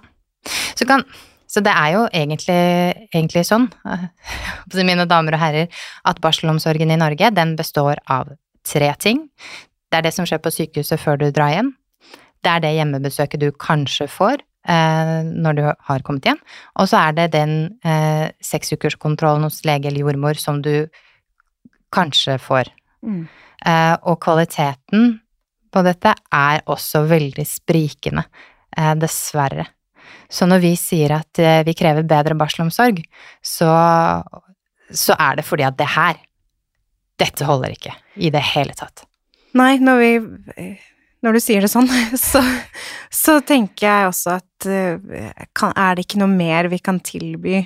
Så, 0.76 0.86
kan, 0.88 1.04
så 1.50 1.62
det 1.64 1.72
er 1.72 1.94
jo 1.96 2.02
egentlig, 2.12 2.60
egentlig 3.12 3.44
sånn, 3.48 3.68
mine 4.88 5.08
damer 5.10 5.36
og 5.36 5.42
herrer, 5.42 5.84
at 6.04 6.20
barselomsorgen 6.24 6.92
i 6.92 7.00
Norge, 7.00 7.32
den 7.34 7.54
består 7.60 8.00
av 8.10 8.34
tre 8.64 8.92
ting. 9.00 9.26
Det 9.90 10.00
er 10.00 10.08
det 10.08 10.14
som 10.16 10.28
skjer 10.28 10.40
på 10.44 10.52
sykehuset 10.54 11.00
før 11.00 11.20
du 11.20 11.28
drar 11.34 11.52
hjem. 11.52 11.74
Det 12.44 12.52
er 12.52 12.64
det 12.64 12.74
hjemmebesøket 12.76 13.40
du 13.40 13.48
kanskje 13.56 14.08
får 14.12 14.42
eh, 14.68 15.20
når 15.24 15.58
du 15.58 15.64
har 15.88 16.04
kommet 16.06 16.28
hjem. 16.28 16.40
Og 16.80 16.90
så 16.90 17.00
er 17.08 17.18
det 17.18 17.30
den 17.34 17.54
eh, 17.86 18.28
seksukerskontrollen 18.44 19.46
hos 19.46 19.62
lege 19.68 19.90
eller 19.90 20.04
jordmor 20.04 20.40
som 20.40 20.60
du 20.64 20.86
kanskje 21.94 22.38
får. 22.42 22.70
Mm. 23.04 23.24
Eh, 23.64 23.94
og 24.04 24.18
kvaliteten 24.24 25.14
på 25.74 25.82
dette 25.86 26.14
er 26.34 26.62
også 26.70 27.04
veldig 27.10 27.46
sprikende, 27.48 28.26
eh, 28.76 28.94
dessverre. 28.98 29.66
Så 30.30 30.46
når 30.48 30.62
vi 30.62 30.74
sier 30.78 31.16
at 31.18 31.40
eh, 31.42 31.62
vi 31.66 31.74
krever 31.76 32.06
bedre 32.08 32.36
barselomsorg, 32.38 33.00
så, 33.42 33.70
så 34.90 35.16
er 35.18 35.40
det 35.40 35.46
fordi 35.46 35.66
at 35.66 35.78
det 35.78 35.90
her, 35.94 36.20
dette 37.20 37.46
holder 37.46 37.76
ikke 37.76 37.94
i 38.16 38.30
det 38.34 38.42
hele 38.54 38.74
tatt. 38.76 39.06
Nei, 39.54 39.76
når 39.78 40.00
vi 40.00 40.12
Når 41.24 41.36
du 41.38 41.40
sier 41.40 41.64
det 41.64 41.70
sånn, 41.72 41.88
så, 42.30 42.42
så 43.12 43.38
tenker 43.46 43.86
jeg 43.88 44.10
også 44.10 44.34
at 44.36 44.68
eh, 44.68 45.32
kan, 45.56 45.72
er 45.72 45.96
det 45.96 46.04
ikke 46.06 46.20
noe 46.20 46.28
mer 46.32 46.68
vi 46.72 46.78
kan 46.84 47.00
tilby 47.04 47.62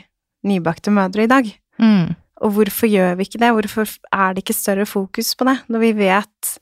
nybakte 0.47 0.93
mødre 0.95 1.27
i 1.27 1.31
dag? 1.31 1.49
Mm. 1.83 2.15
Og 2.47 2.53
hvorfor 2.55 2.87
gjør 2.87 3.17
vi 3.19 3.27
ikke 3.27 3.41
det? 3.43 3.50
Hvorfor 3.57 3.91
er 4.15 4.35
det 4.37 4.45
ikke 4.45 4.55
større 4.55 4.87
fokus 4.87 5.33
på 5.35 5.47
det, 5.49 5.57
når 5.67 5.83
vi 5.83 5.93
vet 6.05 6.53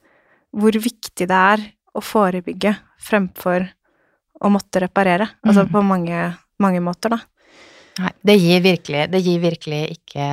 hvor 0.57 0.73
viktig 0.81 1.27
det 1.29 1.37
er 1.37 1.65
å 1.97 2.01
forebygge 2.01 2.73
fremfor 3.05 3.67
å 4.41 4.51
måtte 4.53 4.81
reparere? 4.81 5.29
Altså 5.45 5.67
Mm. 5.67 5.73
på 5.75 5.83
mange, 5.85 6.21
mange 6.65 6.81
måter, 6.81 7.13
da. 7.13 7.19
Nei, 7.97 8.11
det 8.29 8.35
gir 8.37 8.65
virkelig, 8.65 9.05
det 9.09 9.21
gir 9.25 9.39
virkelig 9.41 9.79
ikke 9.95 10.25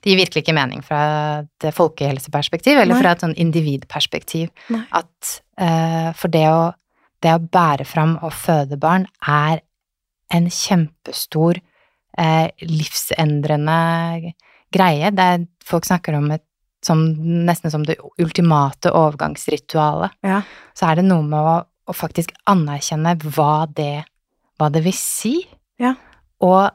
Det 0.00 0.08
gir 0.08 0.16
virkelig 0.16 0.42
ikke 0.44 0.54
mening 0.56 0.84
fra 0.84 1.00
et 1.42 1.66
folkehelseperspektiv, 1.76 2.78
eller 2.78 2.96
Nei. 2.96 3.00
fra 3.02 3.12
et 3.12 3.24
sånn 3.24 3.34
individperspektiv, 3.36 4.48
Nei. 4.72 4.84
at 4.96 5.34
uh, 5.60 6.08
for 6.16 6.32
det 6.32 6.46
å, 6.48 6.70
det 7.20 7.34
å 7.36 7.42
bære 7.52 7.84
fram 7.88 8.16
og 8.22 8.32
føde 8.32 8.80
barn 8.80 9.04
er 9.20 9.60
en 10.32 10.48
kjempestor 10.48 11.60
uh, 11.60 12.48
livsendrende 12.64 14.32
greie. 14.72 15.12
Det 15.12 15.28
er, 15.34 15.44
folk 15.68 15.84
snakker 15.88 16.16
om 16.16 16.30
et 16.32 16.46
som, 16.82 17.04
nesten 17.46 17.70
som 17.70 17.84
det 17.86 17.98
ultimate 18.18 18.90
overgangsritualet. 18.90 20.16
Ja. 20.26 20.42
Så 20.74 20.88
er 20.88 20.98
det 20.98 21.06
noe 21.06 21.22
med 21.26 21.38
å, 21.38 21.56
å 21.62 21.94
faktisk 21.94 22.34
anerkjenne 22.50 23.14
hva 23.22 23.66
det, 23.70 24.04
hva 24.58 24.70
det 24.72 24.82
vil 24.86 24.96
si. 24.96 25.36
Ja. 25.82 25.94
Og, 26.42 26.72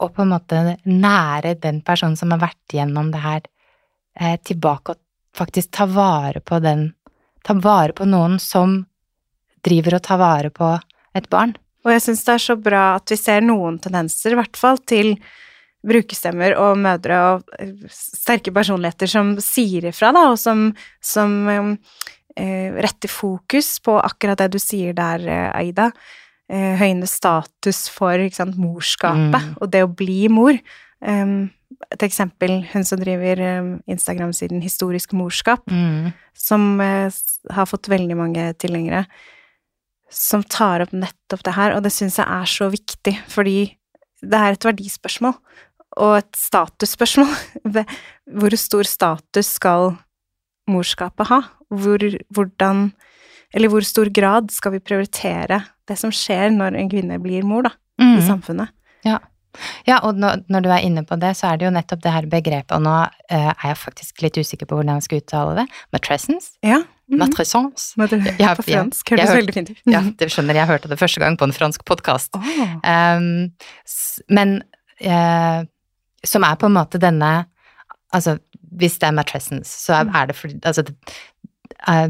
og 0.00 0.14
på 0.16 0.24
en 0.24 0.32
måte 0.32 0.60
nære 0.84 1.56
den 1.60 1.82
personen 1.86 2.16
som 2.16 2.32
har 2.34 2.42
vært 2.42 2.76
gjennom 2.76 3.10
det 3.12 3.20
her, 3.24 3.42
eh, 4.18 4.38
tilbake 4.42 4.94
og 4.94 5.00
faktisk 5.36 5.70
ta 5.70 5.86
vare 5.86 6.40
på 6.40 6.60
den 6.62 6.90
Ta 7.40 7.54
vare 7.56 7.94
på 7.96 8.04
noen 8.04 8.38
som 8.38 8.84
driver 9.64 9.96
og 9.96 10.02
tar 10.04 10.18
vare 10.20 10.50
på 10.52 10.74
et 11.16 11.28
barn. 11.32 11.54
Og 11.86 11.94
jeg 11.94 12.02
syns 12.04 12.24
det 12.26 12.34
er 12.34 12.42
så 12.44 12.56
bra 12.60 12.82
at 12.98 13.12
vi 13.12 13.16
ser 13.16 13.44
noen 13.44 13.78
tendenser, 13.80 14.34
i 14.34 14.40
hvert 14.40 14.60
fall, 14.60 14.80
til 14.84 15.14
brukerstemmer 15.86 16.52
og 16.60 16.76
mødre 16.80 17.20
og 17.30 17.54
eh, 17.56 17.72
sterke 17.88 18.52
personligheter 18.52 19.08
som 19.08 19.32
sier 19.40 19.88
ifra, 19.88 20.12
da, 20.12 20.26
og 20.34 20.38
som, 20.40 20.66
som 21.00 21.38
eh, 21.48 22.68
retter 22.76 23.08
fokus 23.08 23.78
på 23.84 23.96
akkurat 23.96 24.42
det 24.42 24.50
du 24.52 24.60
sier 24.60 24.92
der, 24.96 25.24
eh, 25.24 25.48
Aida. 25.56 25.88
Eh, 26.50 26.74
høyne 26.80 27.06
status 27.06 27.84
for 27.94 28.18
sant, 28.34 28.56
morskapet 28.58 29.38
Mm. 29.38 29.56
og 29.62 29.70
det 29.70 29.84
å 29.84 29.94
bli 29.94 30.26
mor. 30.28 30.56
Um, 31.00 31.52
et 31.92 32.02
eksempel, 32.02 32.64
hun 32.72 32.82
som 32.84 32.98
driver 32.98 33.38
um, 33.60 33.68
Instagram-siden 33.86 34.60
Historisk 34.60 35.12
morskap, 35.14 35.62
Mm. 35.70 36.12
som 36.34 36.80
eh, 36.80 37.08
har 37.54 37.66
fått 37.70 37.86
veldig 37.86 38.16
mange 38.18 38.48
tilhengere, 38.58 39.06
som 40.10 40.42
tar 40.42 40.82
opp 40.82 40.90
nettopp 40.90 41.44
det 41.46 41.54
her, 41.54 41.76
og 41.76 41.84
det 41.84 41.92
syns 41.92 42.18
jeg 42.18 42.26
er 42.26 42.44
så 42.50 42.68
viktig, 42.68 43.14
fordi 43.30 43.76
det 44.20 44.34
er 44.34 44.52
et 44.52 44.66
verdispørsmål 44.66 45.36
og 45.98 46.16
et 46.18 46.32
statusspørsmål. 46.32 47.30
Hvor 48.26 48.56
stor 48.58 48.82
status 48.90 49.46
skal 49.54 49.96
morskapet 50.68 51.30
ha? 51.30 51.42
Hvor, 51.70 51.98
hvordan 52.34 52.92
Eller 53.54 53.68
hvor 53.68 53.82
stor 53.82 54.06
grad 54.10 54.50
skal 54.50 54.72
vi 54.72 54.78
prioritere 54.78 55.64
det 55.90 55.98
som 56.00 56.12
skjer 56.14 56.52
når 56.54 56.78
en 56.78 56.90
kvinne 56.92 57.18
blir 57.22 57.42
mor, 57.46 57.66
da, 57.66 57.74
i 58.00 58.06
Mm. 58.16 58.22
samfunnet? 58.28 58.70
Ja, 59.84 59.96
og 60.06 60.14
når, 60.14 60.44
du 60.62 60.68
er 60.70 60.84
inne 60.86 61.02
på 61.02 61.16
det, 61.18 61.32
så 61.34 61.48
er 61.50 61.56
det 61.58 61.64
jo 61.66 61.72
nettopp 61.74 62.02
det 62.04 62.12
her 62.14 62.26
begrepet, 62.30 62.70
og 62.76 62.84
nå 62.84 62.92
eh, 63.34 63.48
er 63.50 63.64
jeg 63.72 63.78
faktisk 63.80 64.22
litt 64.22 64.36
usikker 64.38 64.68
på 64.70 64.76
hvordan 64.78 65.00
jeg 65.00 65.06
skal 65.08 65.18
uttale 65.24 65.54
det, 65.58 65.64
matrescence, 65.92 66.52
Ja. 66.62 66.78
matrescence. 67.10 67.96
Ja, 68.38 68.54
på 68.54 68.62
fransk? 68.62 69.10
Hørtes 69.10 69.26
hørte- 69.26 69.40
veldig 69.40 69.54
fint 69.56 69.70
ut. 69.74 69.80
Ja, 69.90 70.00
du 70.06 70.24
skjønner, 70.30 70.54
jeg 70.54 70.68
hørte 70.70 70.88
det 70.92 71.00
første 71.00 71.18
gang 71.24 71.36
på 71.36 71.48
en 71.48 71.52
fransk 71.56 71.82
podkast. 71.84 72.30
Oh. 72.38 72.76
Um, 72.86 73.50
men 74.30 74.62
uh, 75.02 75.64
som 76.22 76.44
er 76.46 76.54
på 76.60 76.70
en 76.70 76.76
måte 76.78 77.00
denne 77.02 77.46
Altså, 78.14 78.38
hvis 78.74 78.96
det 78.98 79.06
er 79.06 79.12
matrescence, 79.14 79.70
så 79.86 80.00
er, 80.00 80.04
Mm. 80.04 80.26
det 80.26 80.36
fordi 80.36 80.60
Altså, 80.66 80.82
uh, 81.88 81.94
eh, 81.94 82.08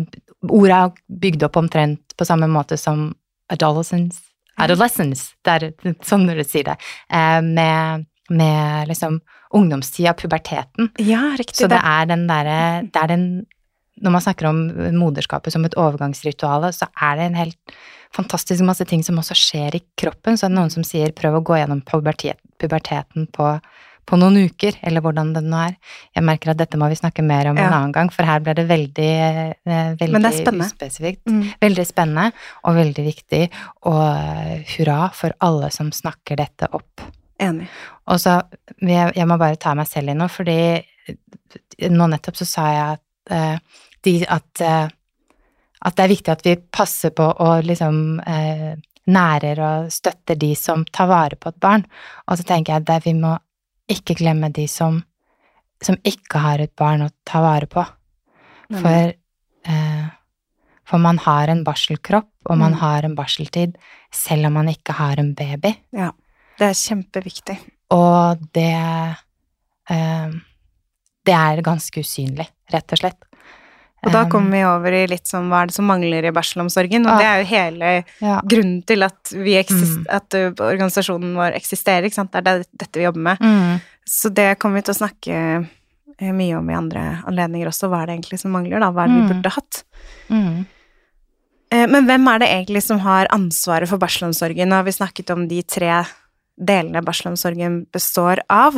ordet 0.48 0.76
er 0.76 0.92
bygd 1.24 1.42
opp 1.44 1.56
omtrent 1.56 2.00
på 2.16 2.24
samme 2.28 2.48
måte 2.48 2.76
som 2.78 3.14
adolescence. 3.52 4.22
Adolescence, 4.60 5.34
det 5.46 5.56
er 5.56 5.94
sånn 6.08 6.26
når 6.28 6.42
du 6.42 6.48
sier 6.48 6.70
det. 6.72 6.76
Eh, 7.12 7.38
med, 7.44 8.06
med 8.30 8.90
liksom 8.90 9.20
ungdomstida, 9.56 10.14
puberteten. 10.18 10.92
Ja, 11.02 11.32
riktig. 11.38 11.64
Så 11.64 11.70
det 11.70 11.80
er 11.82 12.06
den 12.06 12.28
derre 12.30 12.60
Det 12.86 13.00
er 13.00 13.10
den 13.10 13.24
Når 14.00 14.12
man 14.14 14.22
snakker 14.22 14.46
om 14.48 14.60
moderskapet 14.96 15.52
som 15.52 15.64
et 15.66 15.74
overgangsrituale, 15.76 16.70
så 16.72 16.86
er 16.94 17.16
det 17.18 17.24
en 17.26 17.34
helt 17.36 17.74
fantastisk 18.16 18.64
masse 18.64 18.86
ting 18.88 19.02
som 19.04 19.18
også 19.20 19.36
skjer 19.36 19.76
i 19.76 19.82
kroppen. 20.00 20.38
Så 20.38 20.46
er 20.46 20.54
det 20.54 20.56
noen 20.56 20.72
som 20.72 20.86
sier 20.86 21.12
prøv 21.12 21.36
å 21.36 21.42
gå 21.44 21.58
gjennom 21.58 21.82
puberteten 21.84 23.26
på, 23.34 23.50
på 24.10 24.18
noen 24.18 24.40
uker, 24.50 24.76
eller 24.86 25.04
hvordan 25.04 25.30
det 25.36 25.44
nå 25.46 25.60
er. 25.68 25.76
Jeg 26.16 26.26
merker 26.26 26.52
at 26.52 26.60
dette 26.60 26.78
må 26.80 26.88
vi 26.90 26.98
snakke 26.98 27.22
mer 27.26 27.52
om 27.52 27.58
en 27.58 27.68
annen 27.68 27.94
gang, 27.94 28.10
for 28.12 28.26
her 28.26 28.42
ble 28.44 28.56
det 28.58 28.66
veldig, 28.70 29.10
eh, 29.70 29.92
veldig 30.00 30.22
det 30.26 30.54
uspesifikt. 30.66 31.22
Mm. 31.30 31.44
Veldig 31.62 31.86
spennende 31.86 32.30
og 32.66 32.78
veldig 32.80 33.06
viktig, 33.06 33.42
og 33.90 34.02
eh, 34.10 34.74
hurra 34.74 35.08
for 35.16 35.36
alle 35.46 35.70
som 35.74 35.92
snakker 35.94 36.42
dette 36.42 36.70
opp. 36.76 37.06
Enig. 37.40 37.70
Og 38.10 38.20
så, 38.20 38.40
jeg, 38.82 39.14
jeg 39.16 39.28
må 39.30 39.38
bare 39.40 39.60
ta 39.60 39.76
meg 39.78 39.88
selv 39.88 40.12
i 40.12 40.18
noe, 40.18 40.28
fordi 40.32 40.58
nå 41.90 42.08
nettopp 42.12 42.40
så 42.40 42.46
sa 42.48 42.66
jeg 42.74 42.96
at, 42.98 43.04
uh, 43.32 43.86
de, 44.04 44.14
at, 44.28 44.62
uh, 44.64 45.36
at 45.86 45.96
det 45.96 46.04
er 46.04 46.12
viktig 46.12 46.34
at 46.34 46.44
vi 46.46 46.56
passer 46.72 47.14
på 47.16 47.26
å 47.40 47.52
liksom 47.64 48.20
uh, 48.20 48.72
nærer 49.10 49.62
og 49.64 49.92
støtter 49.92 50.38
de 50.40 50.52
som 50.58 50.84
tar 50.92 51.08
vare 51.10 51.38
på 51.40 51.52
et 51.52 51.60
barn. 51.62 51.86
Og 52.28 52.38
så 52.38 52.46
tenker 52.46 52.76
jeg 52.76 52.86
at 52.86 53.06
vi 53.06 53.16
må 53.18 53.34
ikke 53.90 54.16
glemme 54.20 54.50
de 54.54 54.66
som, 54.70 55.02
som 55.82 55.96
ikke 56.06 56.38
har 56.42 56.62
et 56.64 56.72
barn 56.78 57.02
å 57.06 57.10
ta 57.26 57.40
vare 57.44 57.66
på. 57.70 57.84
For, 58.70 59.12
eh, 59.66 60.06
for 60.86 60.98
man 61.02 61.18
har 61.18 61.50
en 61.50 61.64
barselkropp, 61.66 62.28
og 62.46 62.58
man 62.58 62.72
Mm. 62.72 62.78
har 62.78 63.02
en 63.04 63.14
barseltid, 63.16 63.74
selv 64.12 64.46
om 64.46 64.52
man 64.54 64.68
ikke 64.68 64.92
har 64.94 65.18
en 65.18 65.34
baby. 65.34 65.74
Ja. 65.92 66.12
Det 66.58 66.68
er 66.68 66.74
kjempeviktig. 66.78 67.58
Og 67.90 68.38
det 68.52 68.70
eh, 69.90 70.30
Det 71.24 71.34
er 71.34 71.60
ganske 71.62 72.00
usynlig, 72.00 72.46
rett 72.72 72.92
og 72.92 72.98
slett. 72.98 73.24
Og 74.06 74.12
da 74.14 74.22
kommer 74.32 74.50
vi 74.56 74.62
over 74.64 74.92
i 74.96 75.06
litt 75.06 75.26
sånn 75.28 75.50
hva 75.50 75.62
er 75.62 75.66
det 75.66 75.74
som 75.76 75.84
mangler 75.84 76.24
i 76.24 76.30
barselomsorgen, 76.32 77.04
og 77.06 77.18
det 77.20 77.26
er 77.28 77.40
jo 77.42 77.48
hele 77.50 77.90
ja. 78.20 78.40
grunnen 78.48 78.82
til 78.88 79.02
at, 79.02 79.18
Mm. 79.34 80.06
at 80.08 80.34
uh, 80.34 80.50
organisasjonen 80.56 81.34
vår 81.36 81.52
eksisterer, 81.58 82.04
ikke 82.08 82.14
sant. 82.16 82.32
Det 82.32 82.40
er 82.40 82.42
det, 82.62 82.66
dette 82.80 82.96
vi 82.98 83.04
jobber 83.04 83.20
med. 83.20 83.38
Mm, 83.40 83.80
Så 84.06 84.32
det 84.32 84.58
kommer 84.58 84.80
vi 84.80 84.82
til 84.88 84.94
å 84.94 85.00
snakke 85.04 85.36
eh, 86.18 86.32
mye 86.32 86.56
om 86.58 86.70
i 86.70 86.74
andre 86.74 87.22
anledninger 87.28 87.68
også. 87.68 87.88
Hva 87.92 88.02
er 88.02 88.06
det 88.06 88.16
egentlig 88.18 88.40
som 88.40 88.50
mangler, 88.52 88.80
da? 88.80 88.90
Hva 88.90 89.04
er 89.04 89.08
det 89.08 89.16
vi 89.16 89.22
Mm. 89.22 89.32
burde 89.42 89.50
hatt? 89.58 89.82
mm, 90.30 90.66
Eh, 91.72 91.86
Men 91.86 92.04
hvem 92.06 92.26
er 92.34 92.38
det 92.40 92.48
egentlig 92.48 92.82
som 92.82 92.98
har 92.98 93.26
ansvaret 93.30 93.86
for 93.88 93.96
barselomsorgen? 93.98 94.66
Nå 94.68 94.74
har 94.74 94.82
vi 94.82 94.90
snakket 94.90 95.30
om 95.30 95.46
de 95.46 95.62
tre 95.62 96.04
delene 96.58 97.00
barselomsorgen 97.04 97.86
består 97.92 98.40
av. 98.50 98.74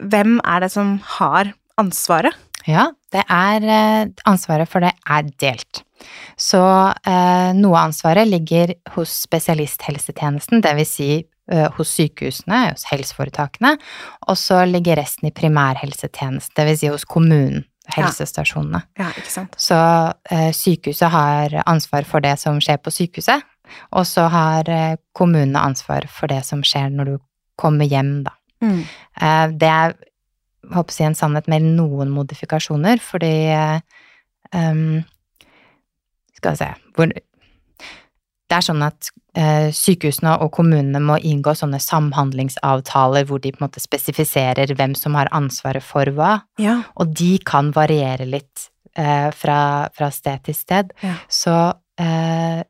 Hvem 0.00 0.40
er 0.44 0.60
det 0.60 0.70
som 0.70 0.98
har 1.18 1.52
ansvaret? 1.76 2.32
Ja, 2.68 2.88
det 3.12 3.24
er 3.28 3.64
eh, 3.66 4.06
Ansvaret 4.28 4.68
for 4.70 4.84
det 4.84 4.92
er 5.08 5.26
delt. 5.42 5.82
Så 6.40 6.60
eh, 7.06 7.50
noe 7.54 7.76
av 7.78 7.88
ansvaret 7.90 8.26
ligger 8.28 8.74
hos 8.96 9.12
spesialisthelsetjenesten, 9.26 10.62
det 10.64 10.72
vil 10.78 10.86
si 10.88 11.10
eh, 11.22 11.68
hos 11.76 11.92
sykehusene, 11.96 12.72
hos 12.72 12.86
helseforetakene, 12.90 13.76
og 14.28 14.38
så 14.38 14.64
ligger 14.68 14.98
resten 14.98 15.28
i 15.30 15.34
primærhelsetjenesten, 15.34 16.54
det 16.58 16.66
vil 16.70 16.78
si 16.82 16.90
hos 16.92 17.04
kommunen, 17.08 17.64
Ja. 17.88 18.04
helsestasjonene. 18.04 18.78
Ja, 18.98 19.08
sant. 19.26 19.56
Så 19.58 19.74
eh, 20.30 20.52
sykehuset 20.54 21.10
har 21.10 21.56
ansvar 21.66 22.04
for 22.06 22.22
det 22.22 22.36
som 22.38 22.60
skjer 22.62 22.78
på 22.78 22.92
sykehuset, 22.94 23.42
og 23.90 24.06
så 24.06 24.28
har 24.30 24.68
eh, 24.70 24.94
kommunene 25.18 25.58
ansvar 25.58 26.06
for 26.08 26.30
det 26.30 26.44
som 26.46 26.62
skjer 26.62 26.90
når 26.94 27.10
du 27.10 27.16
kommer 27.58 27.84
hjem, 27.90 28.22
da. 28.24 28.36
Mm. 28.62 28.84
Eh, 29.20 29.48
det 29.58 29.68
er 29.68 29.96
håper 30.70 30.94
jeg, 30.98 31.10
en 31.10 31.18
sannhet 31.18 31.48
med 31.50 31.66
noen 31.74 32.12
modifikasjoner, 32.14 33.02
fordi 33.02 33.34
um, 34.54 35.02
Skal 36.38 36.54
vi 36.54 36.60
se 36.60 36.70
hvor, 36.96 37.12
Det 37.12 38.56
er 38.58 38.64
sånn 38.66 38.84
at 38.86 39.10
uh, 39.38 39.68
sykehusene 39.74 40.36
og 40.44 40.52
kommunene 40.54 41.00
må 41.02 41.16
inngå 41.18 41.54
sånne 41.58 41.80
samhandlingsavtaler 41.82 43.24
hvor 43.28 43.40
de 43.42 43.54
på 43.54 43.62
en 43.62 43.66
måte 43.66 43.82
spesifiserer 43.82 44.74
hvem 44.76 44.94
som 44.98 45.16
har 45.18 45.30
ansvaret 45.32 45.82
for 45.82 46.10
hva, 46.14 46.42
Ja. 46.60 46.82
og 46.94 47.14
de 47.16 47.38
kan 47.38 47.72
variere 47.72 48.28
litt 48.28 48.68
uh, 48.98 49.30
fra, 49.32 49.88
fra 49.96 50.10
sted 50.12 50.44
til 50.44 50.54
sted. 50.58 50.92
Ja. 51.02 51.16
Så 51.28 51.56
uh, 51.72 52.60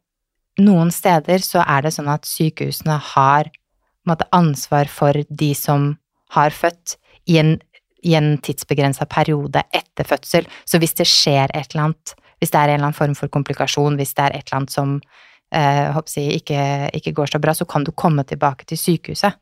noen 0.62 0.92
steder 0.94 1.42
så 1.42 1.64
er 1.66 1.82
det 1.82 1.94
sånn 1.96 2.10
at 2.12 2.28
sykehusene 2.28 2.98
har 3.14 3.50
måte, 4.08 4.26
ansvar 4.34 4.90
for 4.90 5.16
de 5.28 5.52
som 5.58 5.96
har 6.36 6.54
født 6.54 6.96
i 7.30 7.38
en, 7.38 7.56
i 8.02 8.16
en 8.18 8.34
tidsbegrensa 8.42 9.06
periode 9.10 9.62
etter 9.74 10.08
fødsel. 10.08 10.48
Så 10.66 10.80
hvis 10.82 10.96
det 10.98 11.08
skjer 11.10 11.52
et 11.54 11.74
eller 11.74 11.88
annet, 11.88 12.14
hvis 12.42 12.50
det 12.50 12.58
er 12.58 12.72
en 12.72 12.80
eller 12.80 12.88
annen 12.90 12.98
form 12.98 13.14
for 13.18 13.30
komplikasjon, 13.32 13.98
hvis 14.00 14.16
det 14.18 14.24
er 14.24 14.38
et 14.38 14.48
eller 14.48 14.62
annet 14.62 14.74
som 14.74 14.96
eh, 15.54 16.00
jeg, 16.16 16.40
ikke, 16.42 16.64
ikke 16.98 17.14
går 17.20 17.32
så 17.34 17.42
bra, 17.42 17.54
så 17.54 17.68
kan 17.68 17.86
du 17.86 17.92
komme 17.94 18.24
tilbake 18.26 18.66
til 18.66 18.80
sykehuset. 18.80 19.38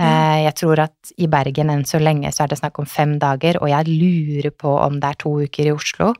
Eh, 0.00 0.38
jeg 0.46 0.56
tror 0.56 0.86
at 0.86 1.12
i 1.20 1.28
Bergen 1.28 1.72
enn 1.72 1.84
så 1.88 2.00
lenge 2.00 2.32
så 2.32 2.46
er 2.46 2.52
det 2.52 2.62
snakk 2.62 2.80
om 2.80 2.88
fem 2.88 3.18
dager, 3.20 3.60
og 3.60 3.68
jeg 3.68 3.92
lurer 3.92 4.52
på 4.56 4.72
om 4.80 5.00
det 5.00 5.10
er 5.10 5.20
to 5.20 5.36
uker 5.44 5.68
i 5.68 5.74
Oslo. 5.74 6.14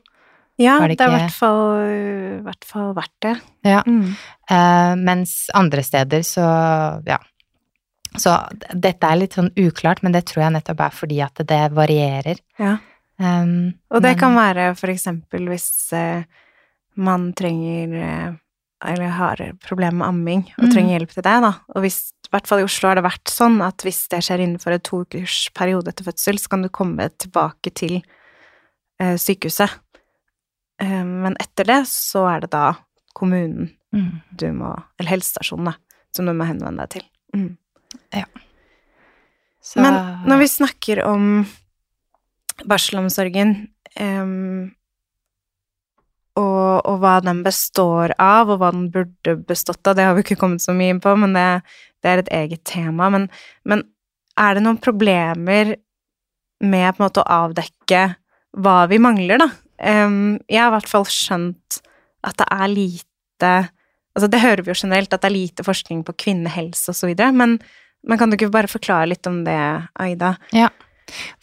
Ja, 0.61 0.77
det, 0.85 0.99
det 0.99 1.05
er 1.07 1.09
i 1.09 1.17
hvert 1.17 1.33
fall, 1.33 1.61
vært 1.81 2.43
hvert 2.45 2.67
fall 2.69 2.91
verdt 2.93 3.15
det. 3.25 3.33
Ja. 3.65 3.81
Mm. 3.89 4.13
Eh, 4.53 4.93
mens 5.01 5.37
andre 5.57 5.81
steder 5.81 6.21
så 6.27 6.45
ja. 7.07 7.17
Så 8.19 8.33
dette 8.73 9.03
er 9.09 9.15
litt 9.17 9.33
sånn 9.33 9.51
uklart, 9.57 10.03
men 10.03 10.11
det 10.13 10.25
tror 10.29 10.43
jeg 10.45 10.53
nettopp 10.53 10.79
er 10.85 10.89
fordi 10.93 11.21
at 11.25 11.35
det 11.49 11.61
varierer. 11.73 12.39
Ja. 12.59 12.77
Um, 13.19 13.73
Og 13.91 14.01
det 14.01 14.15
men- 14.15 14.19
kan 14.19 14.35
være 14.35 14.75
for 14.77 14.87
eksempel 14.87 15.47
hvis 15.47 15.93
eh, 15.93 16.23
man 16.95 17.31
trenger 17.33 17.93
eh, 17.93 18.33
eller 18.85 19.07
har 19.15 19.37
problemer 19.63 19.93
med 20.01 20.07
amming 20.07 20.41
og 20.57 20.65
Mm. 20.65 20.71
trenger 20.73 20.99
hjelp 20.99 21.09
til 21.13 21.23
det, 21.23 21.41
da. 21.41 21.53
Og 21.75 21.81
hvis, 21.83 22.11
i 22.25 22.29
hvert 22.33 22.47
fall 22.47 22.59
i 22.59 22.63
Oslo 22.63 22.89
har 22.89 22.95
det 22.95 23.03
vært 23.05 23.31
sånn 23.31 23.61
at 23.65 23.77
hvis 23.85 24.07
det 24.09 24.19
skjer 24.23 24.39
innenfor 24.43 24.73
en 24.73 24.79
to 24.79 25.01
ukers 25.05 25.49
etter 25.55 26.03
fødsel, 26.03 26.37
så 26.39 26.49
kan 26.49 26.61
du 26.63 26.69
komme 26.69 27.09
tilbake 27.17 27.73
til 27.73 28.01
eh, 28.99 29.15
sykehuset. 29.15 29.69
Eh, 30.79 31.03
men 31.03 31.35
etter 31.39 31.63
det 31.65 31.85
så 31.87 32.27
er 32.35 32.41
det 32.41 32.51
da 32.51 32.75
kommunen 33.15 33.71
Mm. 33.93 34.21
du 34.35 34.47
må, 34.51 34.83
eller 34.99 35.09
helsestasjonen, 35.11 35.65
da, 35.65 35.73
som 36.11 36.25
du 36.25 36.33
må 36.33 36.45
henvende 36.45 36.79
deg 36.79 36.89
til. 36.89 37.03
Mm. 37.35 37.57
Så, 39.63 39.79
Men 39.79 39.95
når 40.27 40.41
vi 40.41 40.47
snakker 40.51 41.01
om 41.07 41.27
barselomsorgen 42.67 43.53
um, 43.99 44.71
og, 46.39 46.81
og 46.89 46.97
hva 47.01 47.19
den 47.23 47.43
består 47.45 48.15
av, 48.21 48.51
og 48.51 48.59
hva 48.61 48.71
den 48.73 48.89
burde 48.93 49.37
bestått 49.47 49.85
av, 49.87 49.95
det 49.97 50.07
har 50.07 50.17
vi 50.17 50.25
ikke 50.25 50.39
kommet 50.41 50.63
så 50.63 50.75
mye 50.75 50.95
inn 50.95 51.01
på, 51.03 51.13
men 51.19 51.35
det, 51.37 51.47
det 52.03 52.11
er 52.11 52.23
et 52.23 52.31
eget 52.41 52.63
tema. 52.67 53.11
Men, 53.13 53.29
men 53.69 53.85
er 54.39 54.57
det 54.57 54.65
noen 54.65 54.81
problemer 54.81 55.75
med 56.63 56.99
måte 57.01 57.21
å 57.21 57.41
avdekke 57.45 58.07
hva 58.63 58.77
vi 58.89 58.99
mangler, 59.01 59.45
da? 59.45 59.49
Um, 59.83 60.35
jeg 60.47 60.61
har 60.61 60.71
i 60.71 60.75
hvert 60.77 60.91
fall 60.91 61.07
skjønt 61.09 61.79
at 62.23 62.37
det 62.39 62.49
er 62.51 62.69
lite 62.71 63.55
Altså, 64.13 64.27
det 64.29 64.43
hører 64.43 64.61
vi 64.61 64.69
jo 64.69 64.77
generelt, 64.77 65.09
at 65.09 65.23
det 65.23 65.25
er 65.25 65.33
lite 65.33 65.63
forskning 65.65 66.03
på 66.05 66.13
kvinnehelse 66.21 66.91
og 66.91 66.95
så 66.99 67.07
videre, 67.09 67.33
men, 67.33 67.55
men 68.07 68.17
kan 68.19 68.29
du 68.29 68.35
ikke 68.37 68.51
bare 68.51 68.67
forklare 68.71 69.07
litt 69.13 69.27
om 69.29 69.43
det, 69.45 69.57
Aida? 69.99 70.35
Ja, 70.53 70.69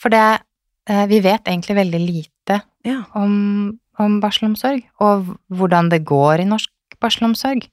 For 0.00 0.08
det 0.12 0.40
eh, 0.88 1.06
Vi 1.06 1.20
vet 1.20 1.44
egentlig 1.48 1.76
veldig 1.76 2.00
lite 2.00 2.60
Ja. 2.84 3.02
om, 3.14 3.78
om 3.98 4.20
barselomsorg, 4.20 4.82
og 5.00 5.36
hvordan 5.52 5.90
det 5.92 6.04
går 6.08 6.40
i 6.40 6.48
norsk 6.48 6.70
barselomsorg. 7.00 7.64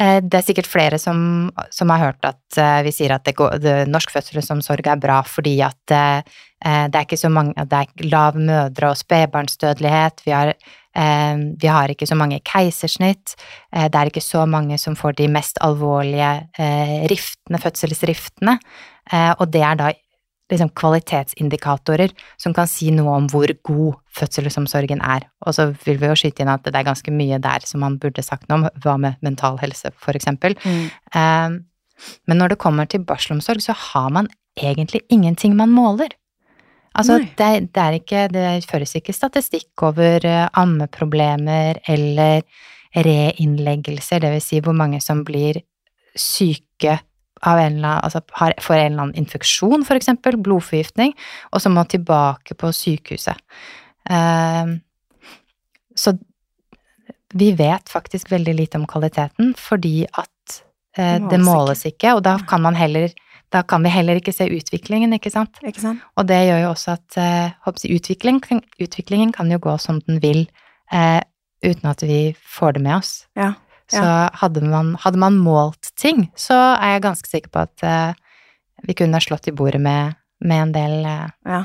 Eh, 0.00 0.20
Det 0.20 0.34
er 0.38 0.44
sikkert 0.44 0.66
flere 0.68 0.98
som, 0.98 1.50
som 1.70 1.88
har 1.92 1.98
hørt 2.06 2.24
at 2.24 2.56
eh, 2.60 2.82
vi 2.86 2.92
sier 2.92 3.12
at 3.16 3.24
det 3.24 3.34
går, 3.36 3.58
det, 3.60 3.74
norsk 3.88 4.10
fødselsomsorg 4.14 4.86
er 4.86 4.96
bra 5.00 5.22
fordi 5.28 5.58
at 5.64 5.92
eh, 5.92 6.22
det 6.64 6.94
er 6.96 7.04
ikke 7.04 7.18
så 7.20 7.28
mange, 7.32 7.52
det 7.68 7.72
er 7.82 8.08
lav 8.08 8.36
mødre- 8.36 8.88
og 8.90 8.96
spedbarnsdødelighet, 8.96 10.22
vi 10.24 10.32
har, 10.32 10.54
vi 10.96 11.68
har 11.68 11.92
ikke 11.92 12.08
så 12.08 12.16
mange 12.18 12.40
keisersnitt, 12.46 13.34
eh, 13.72 13.86
det 13.88 14.00
er 14.00 14.10
ikke 14.10 14.24
så 14.24 14.46
mange 14.48 14.78
som 14.80 14.96
får 14.96 15.18
de 15.18 15.28
mest 15.28 15.60
alvorlige 15.64 16.32
eh, 16.58 17.06
riftene, 17.12 17.60
fødselsriftene, 17.60 18.58
eh, 19.12 19.32
og 19.38 19.50
det 19.52 19.62
er 19.62 19.80
da 19.80 19.92
liksom 20.50 20.70
kvalitetsindikatorer 20.78 22.12
som 22.38 22.54
kan 22.54 22.68
si 22.70 22.92
noe 22.94 23.16
om 23.18 23.24
hvor 23.32 23.50
god 23.66 23.96
fødselsomsorgen 24.14 25.00
er. 25.02 25.26
Og 25.42 25.56
så 25.56 25.72
vil 25.84 25.98
vi 25.98 26.06
jo 26.06 26.14
skyte 26.14 26.44
inn 26.44 26.52
at 26.52 26.62
det 26.62 26.74
er 26.78 26.86
ganske 26.86 27.10
mye 27.10 27.40
der 27.42 27.66
som 27.66 27.82
man 27.82 27.98
burde 27.98 28.22
sagt 28.22 28.46
noe 28.48 28.60
om. 28.60 28.68
Hva 28.84 28.94
med 29.02 29.18
mental 29.26 29.58
helse, 29.58 29.90
for 29.98 30.14
eksempel. 30.14 30.54
Eh, 31.14 31.58
Men 32.28 32.38
når 32.38 32.48
det 32.52 32.58
kommer 32.58 32.84
til 32.84 33.04
barselomsorg, 33.08 33.62
så 33.64 33.72
har 33.72 34.10
man 34.10 34.28
egentlig 34.56 35.00
ingenting 35.10 35.56
man 35.56 35.70
måler. 35.72 36.10
Altså, 36.96 37.18
det, 37.38 37.50
det 37.74 37.82
er 37.82 37.98
ikke 37.98 38.22
Det 38.32 38.46
føres 38.70 38.94
ikke 38.96 39.12
statistikk 39.12 39.82
over 39.84 40.24
eh, 40.24 40.46
ammeproblemer 40.56 41.82
eller 41.92 42.46
reinnleggelser, 42.96 44.22
det 44.22 44.30
vil 44.32 44.40
si 44.40 44.60
hvor 44.64 44.76
mange 44.76 45.02
som 45.04 45.20
blir 45.26 45.58
syke 46.16 46.94
av 47.44 47.58
en 47.60 47.76
eller 47.76 47.88
annen, 47.88 48.04
altså 48.06 48.22
har, 48.40 48.54
får 48.62 48.74
en 48.78 48.86
eller 48.86 49.02
annen 49.02 49.18
infeksjon, 49.20 49.84
eksempel, 49.92 50.38
blodforgiftning, 50.40 51.12
og 51.52 51.60
som 51.60 51.76
må 51.76 51.84
tilbake 51.84 52.56
på 52.56 52.70
sykehuset. 52.72 53.36
Uh, 54.08 54.78
så 55.96 56.14
vi 57.36 57.50
vet 57.58 57.92
faktisk 57.92 58.30
veldig 58.32 58.54
lite 58.56 58.80
om 58.80 58.86
kvaliteten, 58.88 59.52
fordi 59.58 60.06
at 60.06 60.62
uh, 60.96 61.28
Det 61.28 61.40
måles 61.42 61.84
ikke, 61.84 62.14
og 62.16 62.24
da 62.24 62.38
kan 62.48 62.64
man 62.64 62.78
heller 62.78 63.12
da 63.54 63.62
kan 63.62 63.84
vi 63.86 63.92
heller 63.94 64.18
ikke 64.18 64.34
se 64.34 64.48
utviklingen, 64.50 65.14
ikke 65.16 65.30
sant? 65.30 65.60
Ikke 65.62 65.82
sant? 65.84 66.02
Og 66.18 66.26
det 66.28 66.40
gjør 66.48 66.64
jo 66.64 66.72
også 66.72 66.96
at 66.96 67.18
eh, 67.22 67.54
håper 67.66 67.86
jeg, 67.86 68.00
utvikling, 68.00 68.40
utviklingen 68.82 69.32
kan 69.34 69.50
jo 69.52 69.60
gå 69.62 69.76
som 69.82 70.00
den 70.08 70.18
vil, 70.22 70.46
eh, 70.92 71.20
uten 71.64 71.90
at 71.90 72.02
vi 72.02 72.20
får 72.58 72.76
det 72.76 72.82
med 72.88 72.98
oss. 72.98 73.12
Ja. 73.38 73.54
Så 73.90 74.02
hadde, 74.34 74.64
man, 74.66 74.96
hadde 74.98 75.20
man 75.22 75.38
målt 75.38 75.92
ting, 75.94 76.26
så 76.34 76.56
er 76.74 76.96
jeg 76.96 77.06
ganske 77.06 77.30
sikker 77.30 77.52
på 77.54 77.62
at 77.68 77.86
eh, 77.86 78.18
vi 78.86 78.96
kunne 78.98 79.14
ha 79.14 79.22
slått 79.22 79.46
i 79.48 79.54
bordet 79.54 79.80
med, 79.80 80.18
med 80.44 80.62
en 80.68 80.76
del 80.76 80.98
eh, 81.06 81.26
Ja. 81.46 81.64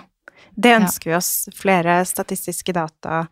Det 0.52 0.74
ønsker 0.76 1.10
vi 1.10 1.16
oss. 1.16 1.48
Flere 1.56 2.02
statistiske 2.06 2.74
data, 2.76 3.24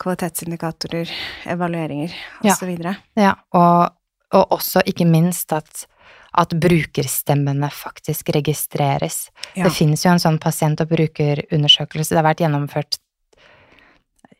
kvalitetsindikatorer, 0.00 1.10
evalueringer 1.52 2.14
Ja. 2.42 2.54
Og 2.56 2.66
videre. 2.66 2.96
Ja, 3.18 3.34
og, 3.54 3.92
og 4.32 4.54
også 4.56 4.82
ikke 4.88 5.06
minst 5.06 5.52
at, 5.52 5.84
at 6.32 6.54
brukerstemmene 6.56 7.68
faktisk 7.72 8.32
registreres. 8.34 9.26
Ja. 9.54 9.66
Det 9.66 9.74
finnes 9.76 10.04
jo 10.04 10.12
en 10.14 10.22
sånn 10.22 10.40
pasient- 10.40 10.80
og 10.80 10.92
brukerundersøkelse. 10.92 12.14
Det 12.14 12.20
har 12.20 12.28
vært 12.30 12.44
gjennomført 12.44 12.98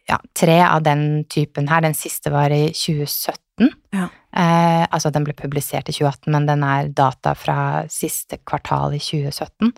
ja, 0.09 0.19
tre 0.35 0.59
av 0.65 0.83
den 0.83 1.25
typen 1.31 1.69
her. 1.71 1.85
Den 1.85 1.97
siste 1.97 2.33
var 2.33 2.53
i 2.55 2.71
2017. 2.75 3.71
Ja. 3.95 4.09
Eh, 4.33 4.85
altså, 4.89 5.13
den 5.13 5.27
ble 5.27 5.35
publisert 5.37 5.91
i 5.93 5.97
2018, 5.97 6.33
men 6.33 6.49
den 6.49 6.65
er 6.67 6.89
data 6.89 7.35
fra 7.39 7.59
siste 7.93 8.41
kvartal 8.49 8.97
i 8.97 9.03
2017. 9.03 9.75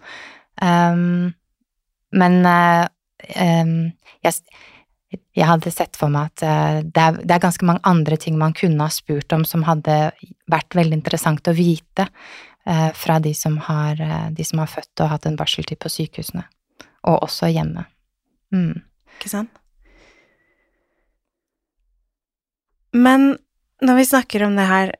Um, 0.63 1.35
men 2.15 2.39
eh, 2.47 2.85
um, 3.43 3.75
jeg, 4.23 4.39
jeg 5.35 5.49
hadde 5.49 5.73
sett 5.75 5.99
for 5.99 6.13
meg 6.13 6.33
at 6.33 6.45
eh, 6.47 6.79
det, 6.85 7.03
er, 7.03 7.21
det 7.23 7.37
er 7.37 7.43
ganske 7.43 7.67
mange 7.69 7.85
andre 7.89 8.19
ting 8.21 8.39
man 8.41 8.55
kunne 8.57 8.87
ha 8.87 8.93
spurt 8.93 9.33
om 9.37 9.45
som 9.49 9.67
hadde 9.67 9.97
vært 10.51 10.77
veldig 10.77 10.99
interessant 11.01 11.51
å 11.51 11.57
vite 11.57 12.07
eh, 12.67 12.91
fra 12.97 13.19
de 13.23 13.35
som, 13.37 13.59
har, 13.69 14.01
eh, 14.01 14.29
de 14.35 14.47
som 14.47 14.63
har 14.63 14.71
født 14.71 15.05
og 15.05 15.13
hatt 15.13 15.29
en 15.31 15.39
barseltid 15.41 15.81
på 15.83 15.93
sykehusene, 15.93 16.47
og 17.11 17.27
også 17.29 17.51
hjemme. 17.53 17.87
Mm. 18.55 18.83
Ikke 19.19 19.33
sant? 19.33 19.63
Men 22.95 23.35
når 23.83 23.99
vi 23.99 24.07
snakker 24.07 24.47
om 24.47 24.55
det 24.59 24.69
her, 24.71 24.93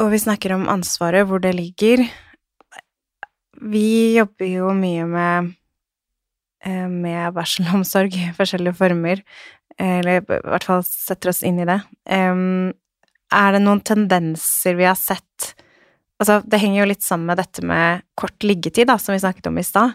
og 0.00 0.12
vi 0.12 0.20
snakker 0.20 0.54
om 0.56 0.68
ansvaret, 0.72 1.26
hvor 1.28 1.40
det 1.42 1.52
ligger 1.56 2.06
Vi 3.60 4.16
jobber 4.16 4.46
jo 4.48 4.70
mye 4.72 5.04
med, 5.04 5.50
med 6.66 7.32
barselomsorg 7.34 8.12
i 8.18 8.32
forskjellige 8.36 8.76
former, 8.76 9.22
eller 9.80 10.20
i 10.20 10.24
hvert 10.28 10.64
fall 10.68 10.82
setter 10.84 11.30
oss 11.32 11.42
inn 11.46 11.58
i 11.62 11.64
det. 11.68 11.78
Er 12.10 13.52
det 13.54 13.62
noen 13.62 13.80
tendenser 13.86 14.76
vi 14.76 14.84
har 14.84 14.98
sett 14.98 15.54
Altså, 16.20 16.42
det 16.44 16.58
henger 16.60 16.82
jo 16.82 16.88
litt 16.90 17.00
sammen 17.00 17.30
med 17.30 17.38
dette 17.40 17.62
med 17.64 18.02
kort 18.20 18.44
liggetid, 18.44 18.90
da, 18.90 18.98
som 19.00 19.14
vi 19.14 19.22
snakket 19.22 19.46
om 19.48 19.56
i 19.56 19.62
stad. 19.64 19.94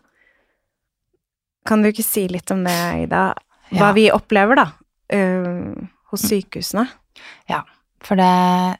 Kan 1.70 1.84
du 1.84 1.92
ikke 1.92 2.02
si 2.02 2.24
litt 2.34 2.50
om 2.50 2.64
det, 2.66 2.74
Ida? 3.04 3.28
Hva 3.70 3.92
Ja. 3.92 3.94
vi 3.94 4.08
opplever, 4.10 4.56
da, 4.58 4.66
øh, 5.14 5.76
hos 6.10 6.22
sykehusene? 6.26 6.88
Ja, 7.48 7.62
For 8.02 8.16
det 8.18 8.80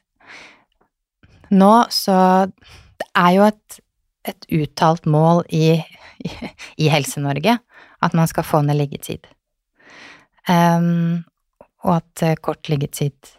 Nå 1.54 1.86
så 1.94 2.50
Det 2.98 3.06
er 3.14 3.30
jo 3.36 3.42
et, 3.46 3.80
et 4.26 4.46
uttalt 4.50 5.06
mål 5.06 5.44
i, 5.54 5.76
i, 6.24 6.30
i 6.78 6.88
Helse-Norge 6.90 7.60
at 8.02 8.14
man 8.14 8.28
skal 8.30 8.46
få 8.46 8.62
ned 8.64 8.78
liggetid. 8.78 9.26
Um, 10.48 11.24
og 11.86 11.98
at 12.00 12.22
eh, 12.26 12.38
kort 12.42 12.68
liggetid 12.70 13.34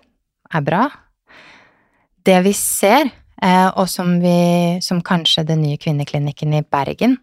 er 0.54 0.64
bra. 0.64 0.86
Det 2.26 2.38
vi 2.46 2.54
ser, 2.56 3.10
eh, 3.44 3.70
og 3.76 3.88
som, 3.92 4.18
vi, 4.24 4.80
som 4.84 5.02
kanskje 5.04 5.46
den 5.48 5.64
nye 5.66 5.80
kvinneklinikken 5.80 6.56
i 6.58 6.64
Bergen, 6.64 7.18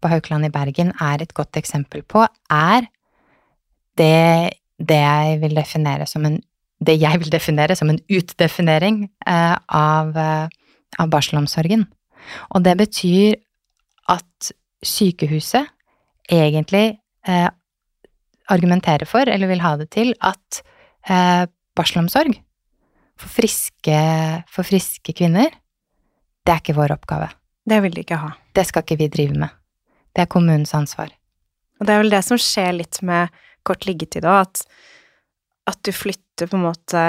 på 0.00 0.10
Haukeland 0.12 0.48
i 0.48 0.52
Bergen, 0.52 0.92
er 1.00 1.22
et 1.24 1.32
godt 1.34 1.56
eksempel 1.56 2.04
på, 2.04 2.26
er 2.52 2.88
det, 3.96 4.52
det 4.76 5.00
jeg 5.00 5.40
vil 5.40 5.56
definere 5.56 6.08
som 6.08 6.28
en 6.28 6.42
det 6.76 6.98
jeg 7.00 7.16
vil 7.22 7.30
definere 7.32 7.72
som 7.72 7.88
en 7.88 7.98
utdefinering 8.12 9.06
eh, 9.24 9.54
av, 9.72 10.10
av 11.00 11.08
barselomsorgen. 11.08 11.86
Og 12.52 12.66
det 12.66 12.74
betyr 12.76 13.38
at 14.12 14.50
sykehuset 14.84 15.70
egentlig 16.32 16.98
eh, 17.28 17.48
argumenterer 18.52 19.08
for, 19.08 19.28
eller 19.28 19.50
vil 19.50 19.62
ha 19.64 19.74
det 19.80 19.90
til, 19.94 20.14
at 20.24 20.62
eh, 21.08 21.44
barselomsorg 21.76 22.36
for 23.16 23.32
friske, 23.32 24.00
for 24.52 24.66
friske 24.68 25.14
kvinner, 25.16 25.54
det 26.46 26.52
er 26.52 26.62
ikke 26.62 26.76
vår 26.76 26.94
oppgave. 26.96 27.30
Det 27.66 27.78
vil 27.82 27.96
de 27.96 28.04
ikke 28.04 28.20
ha. 28.20 28.34
Det 28.54 28.66
skal 28.68 28.84
ikke 28.84 29.00
vi 29.00 29.08
drive 29.12 29.38
med. 29.40 29.54
Det 30.14 30.24
er 30.24 30.30
kommunens 30.30 30.74
ansvar. 30.76 31.10
Og 31.80 31.88
det 31.88 31.94
er 31.94 32.04
vel 32.04 32.14
det 32.14 32.22
som 32.24 32.40
skjer 32.40 32.76
litt 32.76 33.00
med 33.04 33.32
kort 33.66 33.88
liggetid 33.88 34.24
òg, 34.28 34.46
at, 34.46 34.62
at 35.72 35.80
du 35.84 35.90
flytter 35.92 36.48
på 36.48 36.58
en 36.58 36.68
måte 36.68 37.02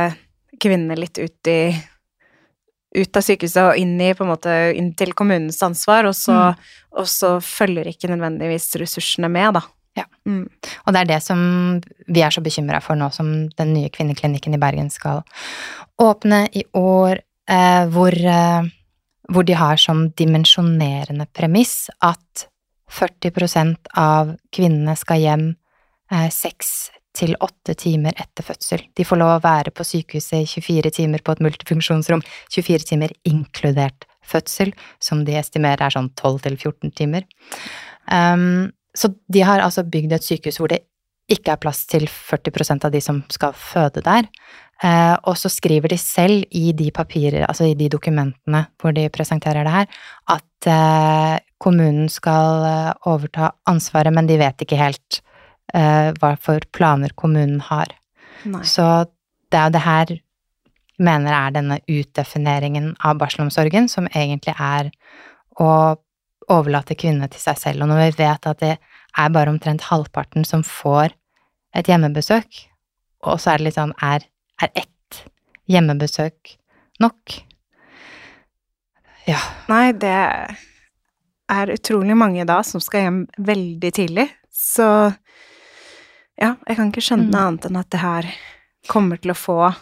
kvinnene 0.57 0.97
litt 0.97 1.19
ut 1.21 1.51
i 1.51 1.59
ut 2.97 3.19
av 3.19 3.25
sykehuset 3.25 3.63
og 3.63 3.79
inn 3.79 3.95
i 4.01 4.11
måte 4.25 4.53
inn 4.77 4.91
til 4.97 5.13
kommunens 5.17 5.59
ansvar, 5.65 6.09
og 6.09 6.15
så, 6.17 6.53
og 6.97 7.09
så 7.09 7.37
følger 7.43 7.89
ikke 7.91 8.09
nødvendigvis 8.11 8.71
ressursene 8.81 9.29
med, 9.31 9.59
da. 9.59 9.63
Ja. 9.97 10.05
Mm. 10.29 10.45
Og 10.85 10.93
det 10.93 11.01
er 11.01 11.09
det 11.09 11.21
som 11.25 11.39
vi 12.05 12.21
er 12.21 12.33
så 12.33 12.43
bekymra 12.45 12.81
for 12.85 12.99
nå 12.99 13.09
som 13.15 13.31
den 13.57 13.73
nye 13.73 13.89
kvinneklinikken 13.93 14.53
i 14.53 14.61
Bergen 14.61 14.91
skal 14.93 15.23
åpne 16.01 16.43
i 16.53 16.63
år, 16.77 17.23
eh, 17.49 17.85
hvor, 17.89 18.13
eh, 18.13 18.67
hvor 19.29 19.47
de 19.47 19.55
har 19.57 19.81
som 19.81 20.09
dimensjonerende 20.11 21.25
premiss 21.33 21.89
at 22.01 22.47
40% 22.87 23.89
av 23.97 24.35
kvinnene 24.53 24.95
skal 24.95 25.23
hjem 25.23 25.47
eh, 26.11 26.29
seks 26.29 26.91
til 27.17 27.33
åtte 27.43 27.73
timer 27.79 28.17
etter 28.19 28.45
fødsel. 28.45 28.83
De 28.95 29.05
får 29.07 29.19
lov 29.21 29.35
å 29.35 29.43
være 29.43 29.73
på 29.75 29.85
sykehuset 29.87 30.43
i 30.43 30.49
24 30.49 30.93
timer 30.99 31.23
på 31.25 31.33
et 31.33 31.43
multifunksjonsrom, 31.45 32.23
24 32.53 32.91
timer 32.91 33.13
inkludert 33.27 34.07
fødsel, 34.27 34.73
som 35.03 35.23
de 35.27 35.37
estimerer 35.39 35.87
er 35.87 35.95
sånn 35.95 36.11
12 36.15 36.43
til 36.45 36.59
14 36.59 36.93
timer. 36.97 37.25
Um, 38.11 38.69
så 38.97 39.11
de 39.31 39.43
har 39.45 39.63
altså 39.63 39.85
bygd 39.87 40.15
et 40.15 40.25
sykehus 40.25 40.59
hvor 40.61 40.71
det 40.71 40.83
ikke 41.31 41.53
er 41.53 41.59
plass 41.59 41.83
til 41.91 42.07
40% 42.07 42.87
av 42.87 42.93
de 42.93 43.01
som 43.03 43.19
skal 43.33 43.55
føde 43.57 44.03
der. 44.05 44.29
Uh, 44.77 45.17
og 45.25 45.33
så 45.41 45.49
skriver 45.49 45.89
de 45.89 45.97
selv 45.97 46.45
i 46.55 46.69
de 46.77 46.91
papirer, 46.93 47.47
altså 47.47 47.65
i 47.67 47.75
de 47.77 47.89
dokumentene 47.89 48.67
hvor 48.77 48.93
de 48.95 49.07
presenterer 49.13 49.65
det 49.65 49.73
her, 49.73 50.01
at 50.37 50.69
uh, 50.69 51.35
kommunen 51.57 52.05
skal 52.13 52.65
eh, 52.67 52.91
overta 53.09 53.49
ansvaret, 53.65 54.13
men 54.13 54.27
de 54.29 54.37
vet 54.37 54.61
ikke 54.61 54.77
helt 54.77 55.21
eh, 55.73 56.13
hva 56.19 56.33
for 56.41 56.63
planer 56.75 57.13
kommunen 57.15 57.59
har. 57.67 57.91
Nei. 58.45 58.63
Så 58.67 58.85
det 59.51 59.59
er 59.59 59.69
jo 59.69 59.75
det 59.75 59.83
her 59.85 60.15
mener 60.97 61.35
er 61.35 61.53
denne 61.53 61.77
utdefineringen 61.85 62.95
av 63.05 63.19
barselomsorgen, 63.21 63.89
som 63.89 64.09
egentlig 64.09 64.55
er 64.57 64.89
å 65.61 65.97
overlate 66.47 66.97
kvinnene 66.97 67.29
til 67.31 67.41
seg 67.41 67.59
selv. 67.61 67.83
Og 67.83 67.91
når 67.91 68.01
vi 68.01 68.23
vet 68.23 68.49
at 68.49 68.63
det 68.63 68.75
er 68.77 69.33
bare 69.33 69.51
omtrent 69.53 69.87
halvparten 69.89 70.45
som 70.47 70.63
får 70.65 71.13
et 71.77 71.89
hjemmebesøk, 71.89 72.63
og 73.27 73.41
så 73.41 73.53
er 73.53 73.59
det 73.59 73.67
litt 73.67 73.77
sånn 73.77 73.93
er, 74.03 74.25
er 74.61 74.73
ett 74.73 75.21
hjemmebesøk 75.69 76.55
nok? 77.03 77.37
Ja. 79.27 79.41
Nei, 79.67 79.91
det 79.91 80.15
er 81.47 81.73
utrolig 81.73 82.15
mange 82.17 82.45
da 82.47 82.61
som 82.65 82.81
skal 82.83 83.05
hjem 83.05 83.21
veldig 83.37 83.91
tidlig, 83.95 84.29
så 84.51 85.11
ja, 86.37 86.55
jeg 86.67 86.77
kan 86.77 86.91
ikke 86.91 87.03
skjønne 87.03 87.31
Mm. 87.31 87.39
annet 87.41 87.65
enn 87.65 87.79
at 87.79 87.89
det 87.93 88.01
her 88.01 88.29
kommer 88.87 89.17
til 89.21 89.33
å 89.33 89.37
få 89.37 89.73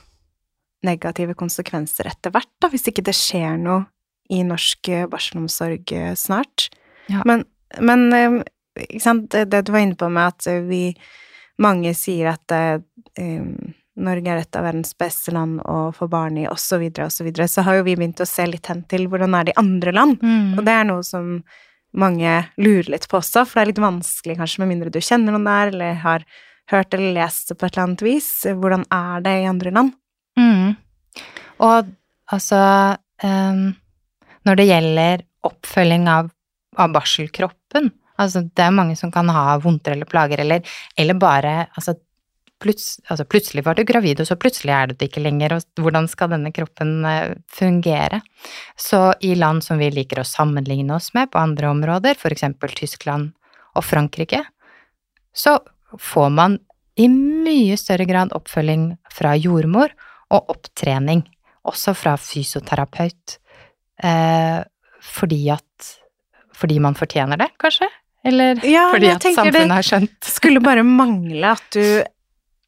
negative 0.86 1.36
konsekvenser 1.38 2.08
etter 2.08 2.32
hvert, 2.32 2.52
da, 2.62 2.70
hvis 2.70 2.88
ikke 2.88 3.04
det 3.06 3.16
skjer 3.18 3.58
noe 3.58 3.86
i 4.30 4.42
norsk 4.46 4.90
eh, 4.90 5.08
barselomsorg 5.10 5.92
eh, 5.92 6.14
snart. 6.16 6.70
Ja. 7.12 7.22
Men, 7.26 7.46
men 7.80 8.14
eh, 8.14 8.42
det, 8.76 9.62
du 9.66 9.72
var 9.72 9.80
inne 9.80 9.96
på 9.96 10.10
med 10.10 10.34
at 10.34 10.48
vi 10.68 10.96
mange 11.62 11.94
sier 11.96 12.34
at 12.34 12.52
eh, 12.52 12.80
Norge 13.96 14.28
er 14.28 14.42
et 14.42 14.58
av 14.60 14.66
verdens 14.68 14.92
beste 14.98 15.32
land 15.32 15.62
å 15.64 15.92
få 15.96 16.10
barn 16.12 16.38
i, 16.38 16.48
osv., 16.52 16.82
osv., 16.92 17.14
så, 17.16 17.24
videre, 17.24 17.48
så 17.48 17.64
har 17.64 17.78
jo 17.78 17.86
vi 17.88 17.94
begynt 17.96 18.20
å 18.20 18.28
se 18.28 18.44
litt 18.50 18.68
hen 18.68 18.82
til 18.92 19.06
hvordan 19.08 19.38
er 19.38 19.48
det 19.48 19.54
i 19.54 19.62
andre 19.62 19.94
land. 19.96 20.18
Og 20.60 20.66
det 20.68 20.74
er 20.74 20.90
noe 20.90 21.06
som 21.08 21.38
mange 21.98 22.32
lurer 22.62 22.92
litt 22.96 23.08
på 23.12 23.20
også, 23.22 23.46
for 23.48 23.58
det 23.58 23.64
er 23.64 23.72
litt 23.74 23.84
vanskelig 23.84 24.38
kanskje 24.40 24.64
med 24.64 24.72
mindre 24.74 24.94
du 24.94 25.02
kjenner 25.04 25.36
noen 25.36 25.48
der, 25.48 25.72
eller 25.74 26.00
har 26.04 26.26
hørt 26.72 26.96
eller 26.98 27.14
lest 27.16 27.52
det 27.52 27.60
på 27.60 27.68
et 27.68 27.76
eller 27.76 27.88
annet 27.88 28.06
vis. 28.06 28.30
Hvordan 28.46 28.86
er 28.94 29.26
det 29.26 29.36
i 29.42 29.50
andre 29.50 29.74
land? 29.76 29.94
Mm. 30.40 30.76
Og 31.64 31.92
altså 32.36 32.62
um, 33.24 33.70
Når 34.44 34.58
det 34.60 34.66
gjelder 34.68 35.22
oppfølging 35.48 36.10
av, 36.12 36.28
av 36.76 36.92
barselkroppen 36.92 37.94
Altså, 38.16 38.46
det 38.48 38.64
er 38.64 38.76
mange 38.76 38.96
som 38.96 39.12
kan 39.12 39.28
ha 39.32 39.58
vondter 39.60 39.92
eller 39.92 40.08
plager, 40.08 40.40
eller, 40.40 40.76
eller 40.96 41.18
bare 41.20 41.56
altså, 41.76 41.98
pluts, 42.62 43.00
altså, 43.10 43.26
plutselig 43.28 43.64
var 43.66 43.76
du 43.78 43.84
gravid, 43.88 44.22
og 44.22 44.28
så 44.30 44.38
plutselig 44.40 44.74
er 44.74 44.88
du 44.88 44.96
det 44.96 45.10
ikke 45.10 45.24
lenger, 45.24 45.58
og 45.58 45.84
hvordan 45.84 46.08
skal 46.12 46.32
denne 46.32 46.52
kroppen 46.56 46.94
eh, 47.10 47.34
fungere? 47.52 48.22
Så 48.80 49.14
i 49.26 49.34
land 49.36 49.64
som 49.66 49.82
vi 49.82 49.90
liker 49.94 50.22
å 50.22 50.28
sammenligne 50.28 50.96
oss 50.96 51.12
med 51.18 51.32
på 51.34 51.42
andre 51.42 51.72
områder, 51.74 52.20
eksempel 52.32 52.74
Tyskland 52.76 53.34
og 53.76 53.84
Frankrike, 53.86 54.44
så 55.36 55.58
får 56.00 56.32
man 56.32 56.60
i 57.00 57.10
mye 57.12 57.76
større 57.80 58.08
grad 58.08 58.32
oppfølging 58.36 58.94
fra 59.12 59.36
jordmor 59.36 59.92
og 60.32 60.56
opptrening, 60.56 61.26
også 61.68 61.96
fra 61.98 62.16
fysioterapeut, 62.20 63.38
eh, 64.04 64.64
fordi 65.04 65.44
at 65.52 65.94
fordi 66.56 66.80
man 66.80 66.96
fortjener 66.96 67.36
det, 67.38 67.50
kanskje? 67.60 67.90
Eller 68.26 68.56
Ja, 68.66 68.90
fordi 68.94 69.10
at 69.12 69.22
det- 69.22 69.36
samfunnet 69.36 69.76
har 69.76 69.84
skjønt 69.84 70.24
Skulle 70.24 70.62
bare 70.64 70.84
mangle 70.84 71.44
at 71.52 71.62
du 71.72 72.04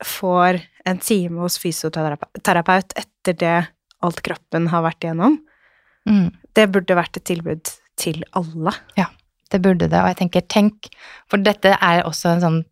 får 0.06 0.62
en 0.86 1.00
time 1.00 1.40
hos 1.42 1.58
fysioterapeut 1.60 2.94
etter 2.96 3.34
det 3.38 3.56
alt 4.06 4.22
kroppen 4.22 4.68
har 4.70 4.84
vært 4.86 5.04
igjennom. 5.04 5.40
mm, 6.08 6.32
Det 6.54 6.68
burde 6.72 6.96
vært 6.96 7.18
et 7.18 7.24
tilbud 7.26 7.72
til 7.98 8.24
alle. 8.34 8.74
Ja, 8.98 9.08
Det 9.50 9.62
burde 9.62 9.88
det, 9.90 9.98
og 10.00 10.08
jeg 10.08 10.18
tenker 10.18 10.42
tenk 10.48 10.90
For 11.30 11.38
dette 11.38 11.78
er 11.82 12.04
også 12.04 12.34
en 12.36 12.42
sånn 12.42 12.66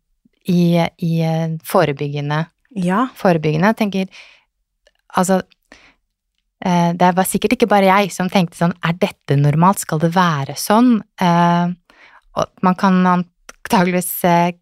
i, 0.48 0.76
i 0.98 1.22
forebyggende 1.64 2.46
Ja. 2.76 3.06
forebyggende. 3.16 3.72
Jeg 3.72 3.76
tenker 3.76 4.08
Altså 5.16 5.42
eh, 6.64 6.92
Det 6.92 7.14
var 7.16 7.24
sikkert 7.24 7.52
ikke 7.56 7.68
bare 7.70 7.88
jeg 7.88 8.12
som 8.12 8.28
tenkte 8.28 8.56
sånn 8.60 8.74
Er 8.84 8.92
dette 8.92 9.36
normalt? 9.40 9.78
Skal 9.80 9.98
det 9.98 10.12
være 10.14 10.54
sånn? 10.60 11.00
Eh, 11.20 11.66
og 12.36 12.46
man 12.62 12.74
kan 12.76 13.00
antageligvis 13.06 14.12
eh, 14.24 14.52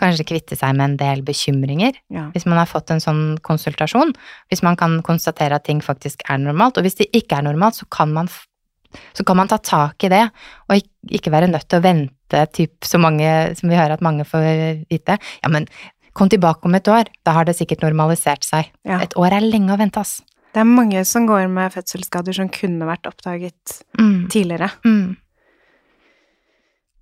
kanskje 0.00 0.26
kvitte 0.26 0.56
seg 0.58 0.74
med 0.76 0.84
en 0.90 0.96
del 1.00 1.22
bekymringer 1.26 1.94
ja. 2.12 2.26
hvis 2.34 2.46
man 2.46 2.58
har 2.58 2.66
fått 2.70 2.90
en 2.90 3.02
sånn 3.02 3.22
konsultasjon. 3.46 4.12
Hvis 4.50 4.64
man 4.66 4.76
kan 4.80 4.98
konstatere 5.06 5.56
at 5.58 5.64
ting 5.68 5.80
faktisk 5.84 6.24
er 6.28 6.38
normalt. 6.42 6.78
Og 6.78 6.86
hvis 6.86 6.98
det 7.00 7.08
ikke 7.14 7.38
er 7.38 7.46
normalt, 7.46 7.78
så 7.78 7.86
kan 7.90 8.12
man, 8.12 8.28
så 9.14 9.24
kan 9.26 9.38
man 9.38 9.50
ta 9.50 9.58
tak 9.58 10.04
i 10.04 10.12
det, 10.12 10.24
og 10.68 10.82
ikke 11.14 11.32
være 11.34 11.50
nødt 11.52 11.68
til 11.68 11.78
å 11.80 11.86
vente, 11.86 12.44
typ, 12.56 12.74
så 12.82 12.98
mange 12.98 13.30
som 13.58 13.70
vi 13.70 13.78
hører 13.78 13.94
at 13.96 14.04
mange 14.04 14.26
får 14.26 14.84
vite. 14.90 15.18
Ja, 15.42 15.50
men 15.52 15.68
kom 16.14 16.30
tilbake 16.30 16.66
om 16.66 16.74
et 16.78 16.88
år, 16.90 17.10
da 17.26 17.34
har 17.38 17.46
det 17.46 17.56
sikkert 17.58 17.82
normalisert 17.82 18.46
seg. 18.46 18.70
Ja. 18.86 19.00
Et 19.02 19.14
år 19.18 19.34
er 19.34 19.44
lenge 19.46 19.74
å 19.74 19.78
vente, 19.80 20.02
ass. 20.02 20.20
Det 20.54 20.62
er 20.62 20.68
mange 20.70 21.00
som 21.06 21.26
går 21.26 21.48
med 21.50 21.72
fødselsskader 21.74 22.36
som 22.36 22.48
kunne 22.54 22.86
vært 22.86 23.08
oppdaget 23.10 23.80
Mm. 23.98 24.28
tidligere. 24.30 24.70
Mm. 24.86 25.16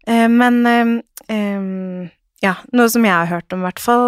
Eh, 0.07 0.29
men 0.29 0.67
um, 0.67 2.11
ja, 2.43 2.57
noe 2.75 2.91
som 2.91 3.07
jeg 3.07 3.15
har 3.15 3.31
hørt 3.31 3.55
om 3.55 3.63
i 3.63 3.69
hvert 3.69 3.83
fall, 3.83 4.07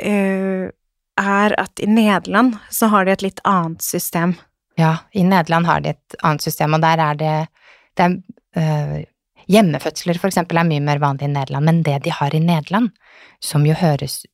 eh, 0.00 0.68
er 1.16 1.56
at 1.60 1.80
i 1.80 1.88
Nederland 1.88 2.56
så 2.72 2.90
har 2.92 3.06
de 3.06 3.14
et 3.14 3.24
litt 3.24 3.42
annet 3.48 3.84
system. 3.84 4.34
Ja, 4.76 4.96
i 5.12 5.24
Nederland 5.24 5.68
har 5.68 5.80
de 5.80 5.94
et 5.94 6.16
annet 6.22 6.44
system, 6.44 6.76
og 6.76 6.84
der 6.84 7.00
er 7.00 7.20
det, 7.20 7.34
det 7.96 8.08
er, 8.08 8.16
øh, 8.60 9.04
Hjemmefødsler 9.46 10.18
for 10.18 10.26
eksempel 10.26 10.58
er 10.58 10.66
mye 10.66 10.82
mer 10.82 10.98
vanlig 10.98 11.28
i 11.28 11.30
Nederland, 11.30 11.68
men 11.68 11.82
det 11.86 12.00
de 12.02 12.10
har 12.10 12.34
i 12.34 12.42
Nederland, 12.42 12.90
som 13.40 13.66
jo 13.66 13.76
høres 13.78 14.24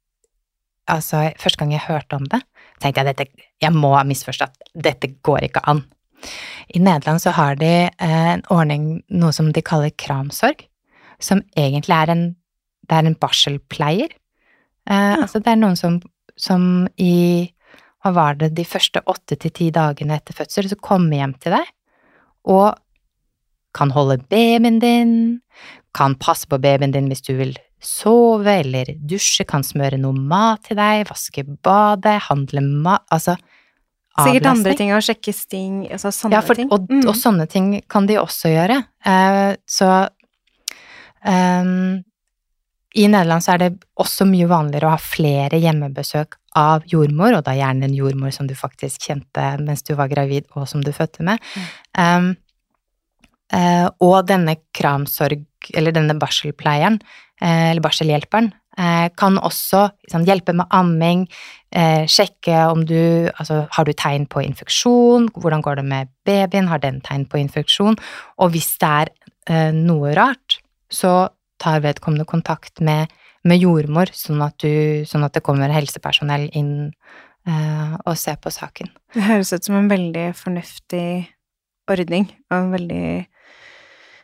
Altså, 0.90 1.30
første 1.38 1.60
gang 1.60 1.70
jeg 1.70 1.84
hørte 1.86 2.16
om 2.18 2.24
det, 2.26 2.40
tenkte 2.82 3.00
jeg 3.00 3.06
dette 3.06 3.44
Jeg 3.62 3.70
må 3.72 3.92
ha 3.94 4.02
misforstått, 4.02 4.56
dette 4.74 5.12
går 5.22 5.46
ikke 5.46 5.62
an. 5.70 5.84
I 6.74 6.80
Nederland 6.82 7.22
så 7.22 7.30
har 7.30 7.54
de 7.54 7.86
eh, 7.86 8.32
en 8.32 8.42
ordning, 8.50 9.02
noe 9.08 9.30
som 9.32 9.52
de 9.52 9.62
kaller 9.62 9.94
kramsorg, 9.94 10.66
som 11.22 11.44
egentlig 11.54 11.94
er 11.94 12.10
en 12.10 12.24
Det 12.88 12.98
er 12.98 13.06
en 13.08 13.14
barselpleier. 13.22 14.10
Eh, 14.90 15.16
Altså, 15.22 15.38
det 15.42 15.52
er 15.52 15.60
noen 15.60 15.76
som, 15.78 16.00
som 16.36 16.88
i 16.98 17.52
hva 18.02 18.10
var 18.16 18.34
det, 18.34 18.48
de 18.56 18.64
første 18.66 18.98
åtte 19.06 19.36
til 19.38 19.50
ti 19.54 19.68
dagene 19.70 20.16
etter 20.18 20.34
fødsel, 20.34 20.66
så 20.68 20.74
kommer 20.82 21.20
hjem 21.20 21.34
til 21.38 21.52
deg 21.54 21.68
og 22.50 22.74
kan 23.72 23.92
holde 23.94 24.18
babyen 24.28 24.80
din, 24.82 25.12
kan 25.94 26.16
passe 26.18 26.48
på 26.50 26.58
babyen 26.60 26.90
din 26.92 27.06
hvis 27.08 27.22
du 27.22 27.36
vil 27.38 27.54
sove 27.82 28.50
eller 28.64 28.90
dusje, 28.98 29.46
kan 29.46 29.62
smøre 29.62 29.98
noe 30.02 30.12
mat 30.18 30.64
til 30.66 30.76
deg, 30.76 31.06
vaske 31.08 31.44
badet, 31.62 32.18
handle 32.28 32.60
mat 32.62 33.02
Altså 33.14 33.36
Sikkert 34.12 34.44
andre 34.50 34.74
ting, 34.76 34.90
å 34.92 34.98
sjekke 35.00 35.32
sting, 35.32 35.76
altså 35.90 36.10
sånne 36.12 36.34
Ja, 36.36 36.40
for, 36.44 36.54
ting. 36.58 36.68
og, 36.70 36.84
Mm. 36.90 37.06
og 37.08 37.14
sånne 37.16 37.46
ting 37.48 37.80
kan 37.88 38.04
de 38.06 38.18
også 38.20 38.50
gjøre. 38.52 38.84
Eh, 39.06 39.56
så 39.66 40.08
ehm, 41.24 42.02
i 42.94 43.08
Nederland 43.08 43.44
så 43.44 43.54
er 43.54 43.62
det 43.62 43.70
også 44.00 44.26
mye 44.28 44.48
vanligere 44.50 44.88
å 44.88 44.94
ha 44.94 45.00
flere 45.00 45.60
hjemmebesøk 45.60 46.36
av 46.60 46.84
jordmor, 46.88 47.38
og 47.38 47.44
da 47.46 47.54
gjerne 47.56 47.88
en 47.88 47.96
jordmor 47.96 48.32
som 48.34 48.48
du 48.48 48.54
faktisk 48.56 49.08
kjente 49.08 49.44
mens 49.62 49.84
du 49.86 49.94
var 49.96 50.10
gravid, 50.12 50.48
og 50.56 50.68
som 50.68 50.82
du 50.84 50.92
fødte 50.92 51.24
med. 51.24 51.40
Um, 51.96 52.34
uh, 53.54 53.88
og 54.04 54.26
denne 54.28 54.58
kramsorg, 54.76 55.46
eller 55.72 55.96
denne 55.96 56.18
barselpleieren, 56.20 57.00
uh, 57.40 57.70
eller 57.70 57.80
barselhjelperen, 57.84 58.52
uh, 58.76 59.08
kan 59.16 59.40
også 59.40 59.86
sånn, 60.12 60.28
hjelpe 60.28 60.56
med 60.56 60.68
amming, 60.76 61.26
sjekke 61.72 62.66
om 62.68 62.82
du 62.84 63.30
Altså, 63.40 63.62
har 63.72 63.86
du 63.88 63.94
tegn 63.96 64.26
på 64.28 64.42
infeksjon? 64.44 65.30
Hvordan 65.32 65.62
går 65.64 65.78
det 65.78 65.84
med 65.88 66.10
babyen? 66.28 66.66
Har 66.68 66.82
den 66.82 66.98
tegn 67.00 67.24
på 67.24 67.38
infeksjon? 67.40 67.96
Og 68.36 68.50
hvis 68.52 68.74
det 68.82 68.90
er 69.48 69.72
noe 69.72 70.12
rart, 70.12 70.58
så 70.92 71.30
tar 71.62 71.82
vedkommende 71.84 72.26
kontakt 72.28 72.82
med, 72.84 73.12
med 73.46 73.62
jordmor, 73.62 74.10
sånn 74.16 74.42
at, 74.44 74.58
du, 74.62 75.04
sånn 75.08 75.24
at 75.26 75.34
det 75.36 75.44
kommer 75.46 75.72
helsepersonell 75.74 76.48
inn 76.58 76.74
eh, 77.46 77.94
og 78.02 78.16
ser 78.18 78.36
på 78.42 78.50
saken. 78.54 78.90
Det 79.14 79.22
høres 79.28 79.52
ut 79.54 79.68
som 79.68 79.78
en 79.78 79.90
veldig 79.92 80.26
fornuftig 80.38 81.06
ordning, 81.90 82.28
og 82.50 82.58
en 82.58 82.74
veldig 82.78 83.04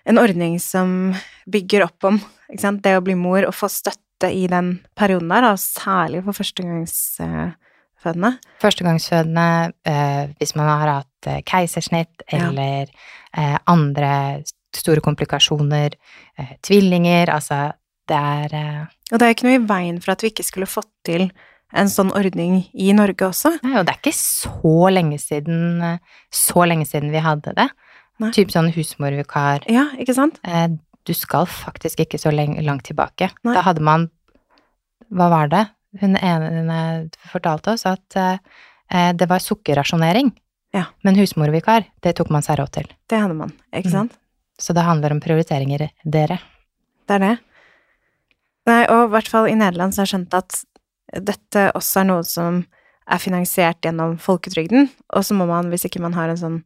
En 0.08 0.16
ordning 0.16 0.54
som 0.62 1.12
bygger 1.52 1.82
opp 1.84 2.04
om 2.08 2.16
ikke 2.48 2.62
sant? 2.62 2.78
det 2.80 2.94
å 2.96 3.02
bli 3.04 3.12
mor 3.18 3.44
og 3.44 3.52
få 3.52 3.68
støtte 3.68 4.30
i 4.32 4.46
den 4.48 4.78
perioden 4.96 5.28
der, 5.28 5.44
og 5.50 5.58
særlig 5.60 6.22
for 6.24 6.32
førstegangsfødende. 6.38 8.30
Førstegangsfødende, 8.62 9.72
eh, 9.84 10.30
hvis 10.38 10.54
man 10.56 10.70
har 10.70 10.88
hatt 10.94 11.28
keisersnitt 11.28 11.44
keisersnitt 11.44 12.22
Ja. 12.32 12.48
eller 12.48 12.88
eh, 13.36 13.58
andre 13.66 14.42
store 14.76 15.00
komplikasjoner, 15.04 15.94
eh, 16.38 16.56
tvillinger, 16.62 17.30
altså 17.32 17.72
det 18.08 18.16
er 18.16 18.54
eh, 18.56 18.84
Og 19.12 19.18
det 19.18 19.24
er 19.24 19.30
jo 19.30 19.36
ikke 19.36 19.46
noe 19.48 19.58
i 19.58 19.66
veien 19.68 20.00
for 20.04 20.12
at 20.12 20.22
vi 20.24 20.30
ikke 20.32 20.44
skulle 20.46 20.68
fått 20.68 20.90
til 21.04 21.30
en 21.76 21.88
sånn 21.92 22.10
ordning 22.16 22.62
i 22.72 22.92
Norge 22.96 23.26
også. 23.28 23.54
Nei, 23.62 23.74
og 23.76 23.84
det 23.86 23.92
er 23.94 24.00
ikke 24.00 24.16
så 24.16 24.74
lenge 24.92 25.18
siden 25.20 25.82
eh, 25.84 25.98
så 26.32 26.64
lenge 26.68 26.86
siden 26.88 27.12
vi 27.12 27.20
hadde 27.24 27.52
det. 27.56 27.68
Nei. 28.18 28.30
Typ 28.34 28.50
sånn 28.52 28.70
husmorvikar. 28.74 29.66
Ja, 29.70 29.88
ikke 30.00 30.16
sant? 30.16 30.40
Eh, 30.44 30.68
du 31.08 31.14
skal 31.16 31.46
faktisk 31.48 32.00
ikke 32.04 32.20
så 32.20 32.32
lenge, 32.34 32.60
langt 32.64 32.84
tilbake. 32.88 33.30
Nei. 33.44 33.54
Da 33.56 33.64
hadde 33.64 33.84
man 33.84 34.08
hva 35.08 35.28
var 35.32 35.48
det? 35.52 35.64
Hun 36.02 36.16
ene 36.20 37.08
fortalte 37.30 37.72
oss 37.72 37.86
at 37.88 38.16
eh, 38.20 39.12
det 39.16 39.28
var 39.30 39.40
sukkerrasjonering. 39.40 40.32
Ja. 40.76 40.84
Men 41.04 41.16
husmorvikar, 41.16 41.86
det 42.04 42.16
tok 42.18 42.28
man 42.34 42.44
seg 42.44 42.58
råd 42.60 42.72
til. 42.76 42.90
Det 43.08 43.20
hadde 43.22 43.36
man, 43.38 43.54
ikke 43.72 43.88
Mm. 43.88 44.10
Så 44.58 44.74
det 44.74 44.86
handler 44.86 45.14
om 45.14 45.20
prioriteringer, 45.22 45.88
dere. 46.02 46.40
Det 47.06 47.18
er 47.18 47.24
det. 47.24 47.36
Nei, 48.68 48.82
og 48.92 49.06
i 49.06 49.12
hvert 49.14 49.30
fall 49.30 49.48
i 49.48 49.56
Nederland 49.56 49.94
så 49.94 50.02
har 50.02 50.08
jeg 50.08 50.14
skjønt 50.16 50.36
at 50.36 50.58
dette 51.24 51.68
også 51.78 52.02
er 52.02 52.08
noe 52.10 52.24
som 52.26 52.64
er 53.08 53.22
finansiert 53.22 53.80
gjennom 53.84 54.18
folketrygden, 54.20 54.90
og 55.16 55.24
så 55.24 55.36
må 55.36 55.46
man, 55.48 55.70
hvis 55.72 55.86
ikke 55.88 56.02
man 56.04 56.16
har 56.18 56.28
en 56.28 56.40
sånn 56.40 56.58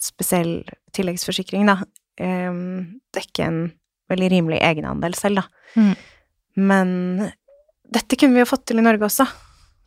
spesiell 0.00 0.62
tilleggsforsikring, 0.96 1.66
da, 1.68 1.76
em, 2.22 3.02
dekke 3.12 3.44
en 3.44 3.60
veldig 4.10 4.30
rimelig 4.32 4.62
egenandel 4.64 5.14
selv, 5.18 5.42
da. 5.42 5.74
Mm. 5.76 5.92
Men 6.70 6.88
dette 7.92 8.16
kunne 8.16 8.38
vi 8.38 8.44
jo 8.44 8.48
fått 8.48 8.64
til 8.70 8.80
i 8.80 8.86
Norge 8.86 9.06
også. 9.10 9.26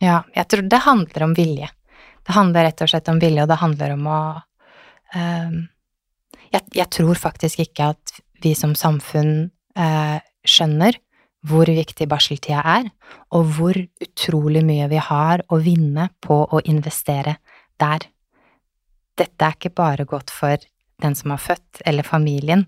Ja, 0.04 0.22
jeg 0.36 0.46
tror 0.50 0.68
det 0.70 0.84
handler 0.84 1.26
om 1.26 1.34
vilje. 1.34 1.68
Det 2.24 2.36
handler 2.36 2.68
rett 2.68 2.82
og 2.84 2.90
slett 2.92 3.10
om 3.10 3.20
vilje, 3.20 3.42
og 3.42 3.50
det 3.50 3.60
handler 3.60 3.96
om 3.96 4.06
å 4.08 4.20
ehm, 5.16 5.58
jeg, 6.54 6.66
jeg 6.74 6.90
tror 6.94 7.18
faktisk 7.18 7.62
ikke 7.64 7.90
at 7.94 8.14
vi 8.44 8.54
som 8.58 8.74
samfunn 8.78 9.50
eh, 9.78 10.18
skjønner 10.44 10.98
hvor 11.44 11.68
viktig 11.68 12.06
barseltida 12.08 12.62
er, 12.64 12.86
og 13.36 13.50
hvor 13.56 13.76
utrolig 13.76 14.62
mye 14.64 14.86
vi 14.88 15.00
har 15.02 15.42
å 15.52 15.58
vinne 15.60 16.08
på 16.24 16.38
å 16.48 16.62
investere 16.64 17.36
der. 17.80 18.06
Dette 19.18 19.44
er 19.44 19.58
ikke 19.58 19.74
bare 19.76 20.06
godt 20.08 20.32
for 20.32 20.56
den 21.04 21.16
som 21.18 21.34
har 21.34 21.42
født, 21.42 21.82
eller 21.84 22.06
familien, 22.06 22.64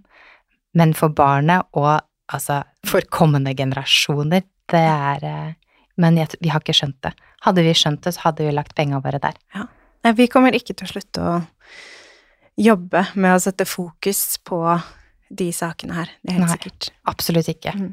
men 0.76 0.92
for 0.98 1.14
barnet 1.16 1.64
og 1.72 2.04
altså 2.26 2.60
for 2.86 3.06
kommende 3.08 3.54
generasjoner. 3.56 4.44
Det 4.66 4.82
er 4.82 5.24
eh, 5.24 5.54
Men 5.96 6.18
jeg, 6.18 6.28
vi 6.44 6.50
har 6.52 6.60
ikke 6.60 6.74
skjønt 6.76 6.98
det. 7.06 7.14
Hadde 7.40 7.62
vi 7.64 7.70
skjønt 7.72 8.02
det, 8.04 8.10
så 8.12 8.26
hadde 8.26 8.44
vi 8.44 8.52
lagt 8.52 8.74
pengene 8.76 9.00
våre 9.00 9.16
der. 9.16 9.38
Nei, 10.04 10.12
vi 10.12 10.26
kommer 10.28 10.52
ikke 10.52 10.74
til 10.76 10.84
å 10.84 10.90
slutte 10.90 11.22
å 11.24 11.36
jobbe 12.56 13.04
med 13.14 13.36
å 13.36 13.42
sette 13.42 13.66
fokus 13.68 14.38
på 14.44 14.60
de 15.28 15.50
sakene 15.52 15.96
her. 15.96 16.12
Det 16.22 16.32
er 16.32 16.38
helt 16.38 16.46
Nei, 16.46 16.56
sikkert. 16.56 16.90
Absolutt 17.10 17.50
ikke. 17.52 17.74
Mm. 17.76 17.92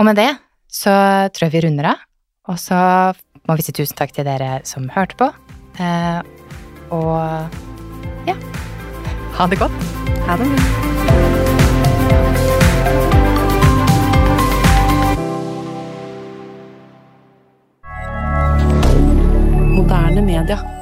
Og 0.00 0.08
med 0.08 0.18
det 0.20 0.30
så 0.72 0.94
tror 1.34 1.48
jeg 1.48 1.54
vi 1.56 1.64
runder 1.66 1.92
av. 1.92 2.06
Og 2.50 2.58
så 2.58 2.78
må 3.46 3.58
vi 3.58 3.66
si 3.66 3.74
tusen 3.76 3.98
takk 3.98 4.14
til 4.16 4.26
dere 4.26 4.62
som 4.68 4.88
hørte 4.92 5.18
på. 5.20 5.28
Eh, 5.82 6.20
og 6.92 8.28
ja 8.28 8.36
ha 9.38 9.46
det 9.48 9.56
godt. 9.56 9.72
Ha 10.26 10.36
det 10.36 10.44
bra. 10.44 10.56
Moderne 19.72 20.22
media. 20.22 20.81